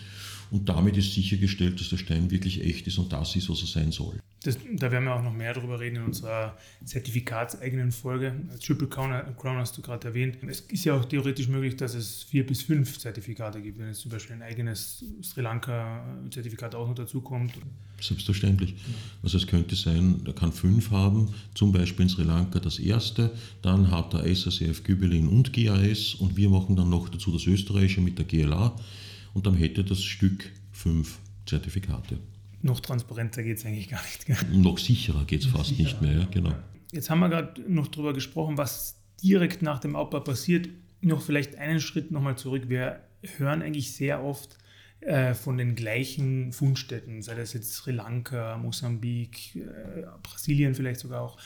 Und 0.52 0.68
damit 0.68 0.98
ist 0.98 1.14
sichergestellt, 1.14 1.80
dass 1.80 1.88
der 1.88 1.96
Stein 1.96 2.30
wirklich 2.30 2.62
echt 2.62 2.86
ist 2.86 2.98
und 2.98 3.10
das 3.10 3.34
ist, 3.36 3.48
was 3.48 3.62
er 3.62 3.68
sein 3.68 3.90
soll. 3.90 4.20
Das, 4.42 4.58
da 4.74 4.92
werden 4.92 5.04
wir 5.04 5.14
auch 5.14 5.22
noch 5.22 5.32
mehr 5.32 5.54
darüber 5.54 5.80
reden 5.80 5.96
in 5.96 6.02
unserer 6.02 6.58
zertifikatseigenen 6.84 7.90
Folge. 7.90 8.34
Triple 8.62 8.86
Crown, 8.88 9.56
hast 9.56 9.78
du 9.78 9.80
gerade 9.80 10.08
erwähnt. 10.08 10.36
Es 10.46 10.60
ist 10.60 10.84
ja 10.84 10.94
auch 10.94 11.06
theoretisch 11.06 11.48
möglich, 11.48 11.76
dass 11.76 11.94
es 11.94 12.24
vier 12.24 12.44
bis 12.44 12.60
fünf 12.60 12.98
Zertifikate 12.98 13.62
gibt, 13.62 13.78
wenn 13.78 13.86
jetzt 13.86 14.00
zum 14.00 14.10
Beispiel 14.10 14.36
ein 14.36 14.42
eigenes 14.42 15.02
Sri 15.22 15.40
Lanka-Zertifikat 15.40 16.74
auch 16.74 16.86
noch 16.86 16.96
dazukommt. 16.96 17.54
Selbstverständlich. 17.98 18.74
Also 19.22 19.38
es 19.38 19.46
könnte 19.46 19.74
sein, 19.74 20.20
er 20.26 20.34
kann 20.34 20.52
fünf 20.52 20.90
haben, 20.90 21.32
zum 21.54 21.72
Beispiel 21.72 22.02
in 22.02 22.08
Sri 22.10 22.24
Lanka 22.24 22.58
das 22.58 22.78
erste, 22.78 23.30
dann 23.62 23.90
hat 23.90 24.12
er 24.12 24.26
SSF 24.26 24.84
Gübelin 24.84 25.28
und 25.28 25.54
GAS 25.54 26.14
und 26.16 26.36
wir 26.36 26.50
machen 26.50 26.76
dann 26.76 26.90
noch 26.90 27.08
dazu 27.08 27.32
das 27.32 27.46
österreichische 27.46 28.02
mit 28.02 28.18
der 28.18 28.26
GLA 28.26 28.76
und 29.34 29.46
dann 29.46 29.54
hätte 29.54 29.84
das 29.84 30.02
Stück 30.02 30.50
fünf 30.72 31.18
Zertifikate. 31.46 32.18
Noch 32.62 32.80
transparenter 32.80 33.42
geht 33.42 33.58
es 33.58 33.66
eigentlich 33.66 33.88
gar 33.88 34.02
nicht. 34.02 34.26
Gell? 34.26 34.36
Noch 34.52 34.78
sicherer 34.78 35.24
geht 35.24 35.42
es 35.42 35.46
fast 35.46 35.70
sicherer. 35.70 35.84
nicht 35.84 36.02
mehr, 36.02 36.12
ja, 36.12 36.24
genau. 36.30 36.54
Jetzt 36.92 37.10
haben 37.10 37.20
wir 37.20 37.28
gerade 37.28 37.60
noch 37.66 37.88
darüber 37.88 38.12
gesprochen, 38.12 38.56
was 38.56 38.96
direkt 39.22 39.62
nach 39.62 39.80
dem 39.80 39.96
Abbau 39.96 40.20
passiert. 40.20 40.68
Noch 41.00 41.22
vielleicht 41.22 41.56
einen 41.56 41.80
Schritt 41.80 42.10
nochmal 42.10 42.36
zurück. 42.36 42.68
Wir 42.68 43.00
hören 43.38 43.62
eigentlich 43.62 43.92
sehr 43.92 44.22
oft 44.22 44.56
äh, 45.00 45.34
von 45.34 45.58
den 45.58 45.74
gleichen 45.74 46.52
Fundstätten, 46.52 47.22
sei 47.22 47.34
das 47.34 47.54
jetzt 47.54 47.72
Sri 47.72 47.90
Lanka, 47.90 48.56
Mosambik, 48.58 49.56
äh, 49.56 50.04
Brasilien 50.22 50.74
vielleicht 50.74 51.00
sogar 51.00 51.22
auch. 51.22 51.38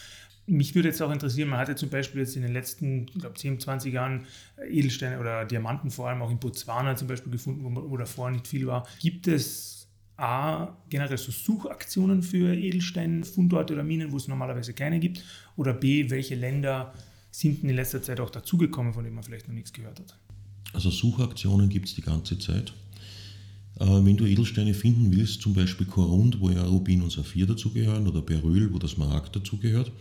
Mich 0.46 0.74
würde 0.74 0.88
jetzt 0.88 1.02
auch 1.02 1.10
interessieren, 1.10 1.48
man 1.48 1.58
hatte 1.58 1.74
zum 1.74 1.88
Beispiel 1.88 2.20
jetzt 2.20 2.36
in 2.36 2.42
den 2.42 2.52
letzten, 2.52 3.06
ich 3.08 3.20
glaube, 3.20 3.34
10, 3.34 3.58
20 3.58 3.92
Jahren 3.92 4.26
Edelsteine 4.68 5.18
oder 5.18 5.44
Diamanten 5.44 5.90
vor 5.90 6.08
allem 6.08 6.22
auch 6.22 6.30
in 6.30 6.38
Botswana 6.38 6.94
zum 6.94 7.08
Beispiel 7.08 7.32
gefunden, 7.32 7.64
wo, 7.64 7.90
wo 7.90 7.96
davor 7.96 8.30
nicht 8.30 8.46
viel 8.46 8.66
war. 8.66 8.86
Gibt 9.00 9.26
es 9.26 9.88
A, 10.16 10.76
generell 10.88 11.18
so 11.18 11.30
Suchaktionen 11.30 12.22
für 12.22 12.54
Edelsteinfundorte 12.54 13.74
oder 13.74 13.82
Minen, 13.82 14.12
wo 14.12 14.16
es 14.16 14.28
normalerweise 14.28 14.72
keine 14.72 14.98
gibt? 14.98 15.22
Oder 15.56 15.74
B, 15.74 16.08
welche 16.08 16.36
Länder 16.36 16.94
sind 17.30 17.62
in 17.64 17.70
letzter 17.70 18.02
Zeit 18.02 18.20
auch 18.20 18.30
dazugekommen, 18.30 18.94
von 18.94 19.04
denen 19.04 19.14
man 19.14 19.24
vielleicht 19.24 19.46
noch 19.46 19.54
nichts 19.54 19.72
gehört 19.72 20.00
hat? 20.00 20.16
Also 20.72 20.90
Suchaktionen 20.90 21.68
gibt 21.68 21.88
es 21.88 21.94
die 21.94 22.02
ganze 22.02 22.38
Zeit. 22.38 22.72
Äh, 23.78 23.84
wenn 23.84 24.16
du 24.16 24.24
Edelsteine 24.24 24.72
finden 24.72 25.14
willst, 25.14 25.42
zum 25.42 25.52
Beispiel 25.52 25.86
Korund, 25.86 26.40
wo 26.40 26.48
ja 26.48 26.62
Rubin 26.64 27.02
und 27.02 27.12
Saphir 27.12 27.46
dazugehören, 27.46 28.08
oder 28.08 28.22
Beryl, 28.22 28.72
wo 28.72 28.78
das 28.78 28.96
Maragd 28.96 29.36
dazugehört, 29.36 29.92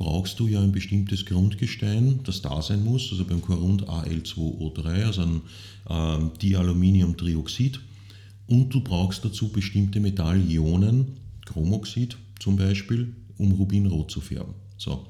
brauchst 0.00 0.40
du 0.40 0.48
ja 0.48 0.62
ein 0.62 0.72
bestimmtes 0.72 1.26
Grundgestein, 1.26 2.20
das 2.24 2.40
da 2.40 2.62
sein 2.62 2.82
muss. 2.82 3.10
Also 3.12 3.26
beim 3.26 3.42
Korund 3.42 3.86
Al2O3, 3.86 5.04
also 5.04 5.22
ein 5.22 5.42
äh, 5.90 6.38
Dialuminiumtrioxid. 6.40 7.80
Und 8.46 8.70
du 8.70 8.80
brauchst 8.80 9.26
dazu 9.26 9.50
bestimmte 9.50 10.00
Metallionen, 10.00 11.18
Chromoxid 11.44 12.16
zum 12.38 12.56
Beispiel, 12.56 13.14
um 13.36 13.52
Rubinrot 13.52 14.10
zu 14.10 14.22
färben. 14.22 14.54
So. 14.78 15.06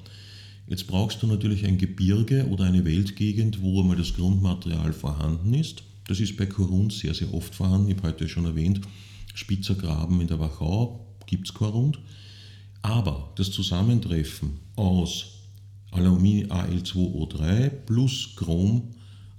Jetzt 0.66 0.88
brauchst 0.88 1.22
du 1.22 1.28
natürlich 1.28 1.64
ein 1.64 1.78
Gebirge 1.78 2.48
oder 2.48 2.64
eine 2.64 2.84
Weltgegend, 2.84 3.62
wo 3.62 3.80
einmal 3.80 3.96
das 3.96 4.14
Grundmaterial 4.14 4.92
vorhanden 4.92 5.54
ist. 5.54 5.84
Das 6.08 6.18
ist 6.18 6.36
bei 6.36 6.46
Korund 6.46 6.92
sehr, 6.92 7.14
sehr 7.14 7.32
oft 7.32 7.54
vorhanden. 7.54 7.90
Ich 7.90 7.96
habe 7.98 8.08
heute 8.08 8.28
schon 8.28 8.44
erwähnt, 8.44 8.80
Spitzer 9.34 9.76
Graben 9.76 10.20
in 10.20 10.26
der 10.26 10.40
Wachau 10.40 11.06
gibt 11.26 11.46
es 11.48 11.54
Korund. 11.54 12.00
Aber 12.82 13.32
das 13.36 13.50
Zusammentreffen 13.50 14.58
aus 14.76 15.40
Aluminium 15.90 16.50
Al2O3 16.50 17.68
plus 17.68 18.30
Chrom 18.36 18.94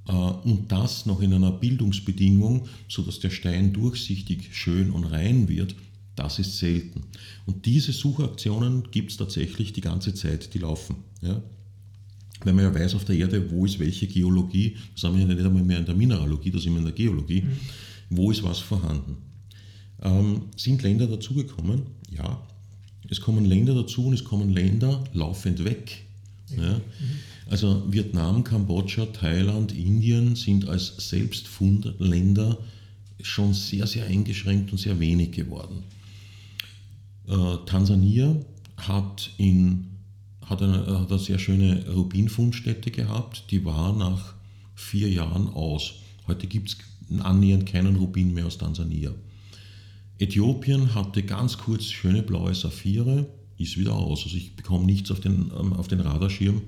äh, 0.07 0.11
und 0.11 0.71
das 0.71 1.05
noch 1.05 1.21
in 1.21 1.33
einer 1.33 1.51
Bildungsbedingung, 1.51 2.67
sodass 2.87 3.19
der 3.19 3.29
Stein 3.29 3.73
durchsichtig, 3.73 4.49
schön 4.55 4.91
und 4.91 5.05
rein 5.05 5.47
wird, 5.47 5.75
das 6.15 6.39
ist 6.39 6.57
selten. 6.57 7.03
Und 7.45 7.65
diese 7.65 7.93
Suchaktionen 7.93 8.91
gibt 8.91 9.11
es 9.11 9.17
tatsächlich 9.17 9.73
die 9.73 9.81
ganze 9.81 10.13
Zeit, 10.13 10.53
die 10.53 10.59
laufen. 10.59 10.97
Ja? 11.21 11.41
Weil 12.43 12.53
man 12.53 12.65
ja 12.65 12.75
weiß 12.75 12.95
auf 12.95 13.05
der 13.05 13.15
Erde, 13.15 13.49
wo 13.51 13.65
ist 13.65 13.79
welche 13.79 14.07
Geologie, 14.07 14.77
das 14.93 15.03
haben 15.03 15.15
wir 15.15 15.21
ja 15.21 15.33
nicht 15.33 15.43
einmal 15.43 15.63
mehr 15.63 15.79
in 15.79 15.85
der 15.85 15.95
Mineralogie, 15.95 16.51
das 16.51 16.63
sind 16.63 16.73
wir 16.73 16.79
in 16.79 16.85
der 16.85 16.93
Geologie, 16.93 17.43
mhm. 17.43 17.57
wo 18.09 18.31
ist 18.31 18.43
was 18.43 18.59
vorhanden. 18.59 19.17
Ähm, 20.01 20.43
sind 20.57 20.81
Länder 20.81 21.07
dazugekommen? 21.07 21.83
Ja, 22.09 22.41
es 23.11 23.19
kommen 23.19 23.45
Länder 23.45 23.75
dazu 23.75 24.05
und 24.07 24.13
es 24.13 24.23
kommen 24.23 24.49
Länder 24.49 25.03
laufend 25.13 25.63
weg. 25.65 26.05
Ja? 26.57 26.79
Also 27.49 27.83
Vietnam, 27.91 28.43
Kambodscha, 28.45 29.05
Thailand, 29.07 29.73
Indien 29.73 30.37
sind 30.37 30.67
als 30.67 30.95
Selbstfundländer 31.09 32.57
schon 33.21 33.53
sehr, 33.53 33.85
sehr 33.85 34.05
eingeschränkt 34.05 34.71
und 34.71 34.77
sehr 34.77 34.99
wenig 34.99 35.31
geworden. 35.33 35.83
Äh, 37.27 37.57
Tansania 37.65 38.33
hat, 38.77 39.29
in, 39.37 39.87
hat, 40.45 40.61
eine, 40.61 41.01
hat 41.01 41.11
eine 41.11 41.19
sehr 41.19 41.37
schöne 41.37 41.85
Rubinfundstätte 41.89 42.91
gehabt, 42.91 43.43
die 43.51 43.63
war 43.65 43.93
nach 43.93 44.33
vier 44.73 45.09
Jahren 45.09 45.49
aus. 45.49 45.95
Heute 46.27 46.47
gibt 46.47 46.69
es 46.69 46.77
annähernd 47.19 47.65
keinen 47.65 47.97
Rubin 47.97 48.33
mehr 48.33 48.47
aus 48.47 48.57
Tansania. 48.57 49.11
Äthiopien 50.21 50.93
hatte 50.93 51.23
ganz 51.23 51.57
kurz 51.57 51.85
schöne 51.85 52.21
blaue 52.21 52.53
Saphire, 52.53 53.25
ist 53.57 53.77
wieder 53.77 53.93
aus. 53.93 54.23
Also 54.23 54.37
ich 54.37 54.55
bekomme 54.55 54.85
nichts 54.85 55.09
auf 55.09 55.19
den, 55.19 55.51
ähm, 55.59 55.73
auf 55.73 55.87
den 55.87 55.99
Radarschirm 55.99 56.61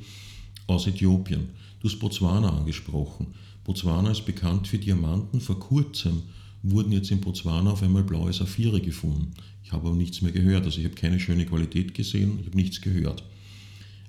aus 0.66 0.88
Äthiopien. 0.88 1.50
Du 1.80 1.88
hast 1.88 2.00
Botswana 2.00 2.50
angesprochen. 2.50 3.28
Botswana 3.63 4.10
ist 4.10 4.26
bekannt 4.26 4.68
für 4.68 4.80
Diamanten. 4.80 5.39
Vor 5.39 5.60
kurzem 5.60 6.24
wurden 6.63 6.92
jetzt 6.94 7.12
in 7.12 7.22
Botswana 7.22 7.72
auf 7.72 7.84
einmal 7.84 8.04
blaue 8.04 8.34
Saphire 8.34 8.82
gefunden. 8.82 9.34
Ich 9.63 9.72
habe 9.72 9.88
aber 9.88 9.96
nichts 9.96 10.24
mehr 10.24 10.32
gehört. 10.32 10.66
Also 10.66 10.80
ich 10.80 10.86
habe 10.86 10.96
keine 10.96 11.20
schöne 11.20 11.46
Qualität 11.46 11.94
gesehen, 11.94 12.39
ich 12.39 12.48
habe 12.48 12.58
nichts 12.58 12.82
gehört. 12.82 13.24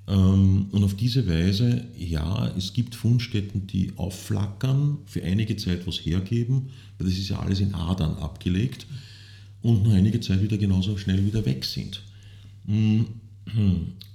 Ähm, 0.09 0.69
und 0.71 0.85
auf 0.85 0.95
diese 0.95 1.29
Weise, 1.29 1.85
ja, 1.99 2.51
es 2.57 2.73
gibt 2.73 2.95
Fundstätten, 2.95 3.67
die 3.67 3.93
aufflackern, 3.97 4.99
für 5.05 5.23
einige 5.23 5.57
Zeit 5.57 5.87
was 5.87 5.97
hergeben, 5.97 6.71
weil 6.97 7.09
das 7.09 7.19
ist 7.19 7.29
ja 7.29 7.41
alles 7.41 7.61
in 7.61 7.75
Adern 7.75 8.17
abgelegt 8.17 8.87
und 9.65 9.83
nach 9.83 9.95
einiger 9.95 10.21
Zeit 10.21 10.43
wieder 10.43 10.59
genauso 10.59 10.97
schnell 10.99 11.25
wieder 11.25 11.45
weg 11.47 11.65
sind. 11.65 12.03
Mm, 12.67 13.01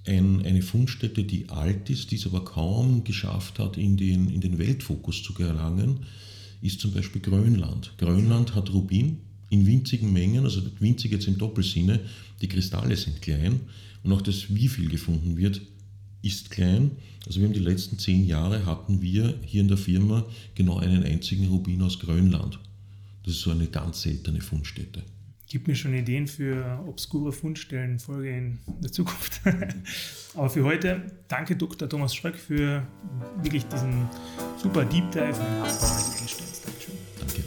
ein, 0.06 0.46
eine 0.46 0.62
Fundstätte, 0.62 1.24
die 1.24 1.50
alt 1.50 1.90
ist, 1.90 2.12
die 2.12 2.18
es 2.18 2.28
aber 2.28 2.46
kaum 2.46 3.04
geschafft 3.04 3.58
hat, 3.58 3.76
in 3.76 3.98
den, 3.98 4.30
in 4.30 4.42
den 4.42 4.60
Weltfokus 4.60 5.24
zu 5.24 5.34
gelangen, 5.34 6.02
ist 6.62 6.80
zum 6.80 6.92
Beispiel 6.92 7.22
Grönland. 7.22 7.94
Grönland 7.98 8.54
hat 8.54 8.72
Rubin 8.72 9.18
in 9.50 9.66
winzigen 9.66 10.14
Mengen, 10.14 10.44
also 10.44 10.62
winzig 10.80 11.12
jetzt 11.12 11.28
im 11.28 11.40
Doppelsinne, 11.40 12.00
die 12.42 12.48
Kristalle 12.48 12.96
sind 12.96 13.20
klein 13.24 13.60
und 14.04 14.14
auch 14.14 14.22
das, 14.22 14.54
wie 14.54 14.68
viel 14.68 14.88
gefunden 14.88 15.36
wird, 15.36 15.62
ist 16.22 16.52
klein. 16.52 16.92
Also 17.26 17.40
wir 17.40 17.48
haben 17.48 17.56
die 17.56 17.60
letzten 17.60 17.98
zehn 17.98 18.28
Jahre 18.28 18.68
hatten 18.68 19.02
wir 19.02 19.34
hier 19.48 19.62
in 19.62 19.68
der 19.68 19.78
Firma 19.78 20.28
genau 20.54 20.78
einen 20.78 21.04
einzigen 21.04 21.48
Rubin 21.48 21.82
aus 21.82 21.98
Grönland. 21.98 22.60
Das 23.24 23.34
ist 23.34 23.42
so 23.42 23.50
eine 23.50 23.66
ganz 23.66 24.04
seltene 24.04 24.42
Fundstätte 24.42 25.02
gibt 25.50 25.68
mir 25.68 25.76
schon 25.76 25.94
Ideen 25.94 26.28
für 26.28 26.82
obskure 26.88 27.34
Fundstellen 27.34 28.00
Folge 28.00 28.30
in 28.30 28.60
der 28.82 28.92
Zukunft. 28.92 29.42
Aber 30.36 30.50
für 30.50 30.64
heute 30.64 31.12
danke 31.28 31.56
Dr. 31.56 31.88
Thomas 31.90 32.16
Schröck 32.16 32.36
für 32.36 32.86
wirklich 33.42 33.66
diesen 33.66 34.08
super 34.58 34.86
Deep 34.86 35.12
Dive 35.12 35.26
in 35.26 35.34
den 35.34 35.62
Abbau 35.62 35.72
des 35.72 36.18
Edelsteins. 36.18 36.62
Dankeschön. 36.62 36.94
Danke. 37.20 37.44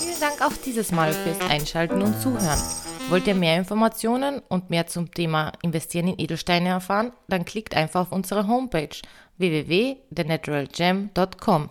Vielen 0.00 0.20
Dank 0.20 0.42
auch 0.42 0.52
dieses 0.64 0.92
Mal 0.92 1.14
fürs 1.14 1.40
Einschalten 1.50 2.02
und 2.02 2.20
Zuhören. 2.20 2.60
Wollt 3.08 3.26
ihr 3.26 3.34
mehr 3.34 3.56
Informationen 3.58 4.40
und 4.48 4.70
mehr 4.70 4.86
zum 4.86 5.10
Thema 5.10 5.52
Investieren 5.62 6.06
in 6.08 6.18
Edelsteine 6.18 6.70
erfahren? 6.70 7.12
Dann 7.28 7.44
klickt 7.44 7.74
einfach 7.74 8.00
auf 8.02 8.12
unsere 8.12 8.46
Homepage 8.46 8.96
www.thenaturalgem.com. 9.38 11.70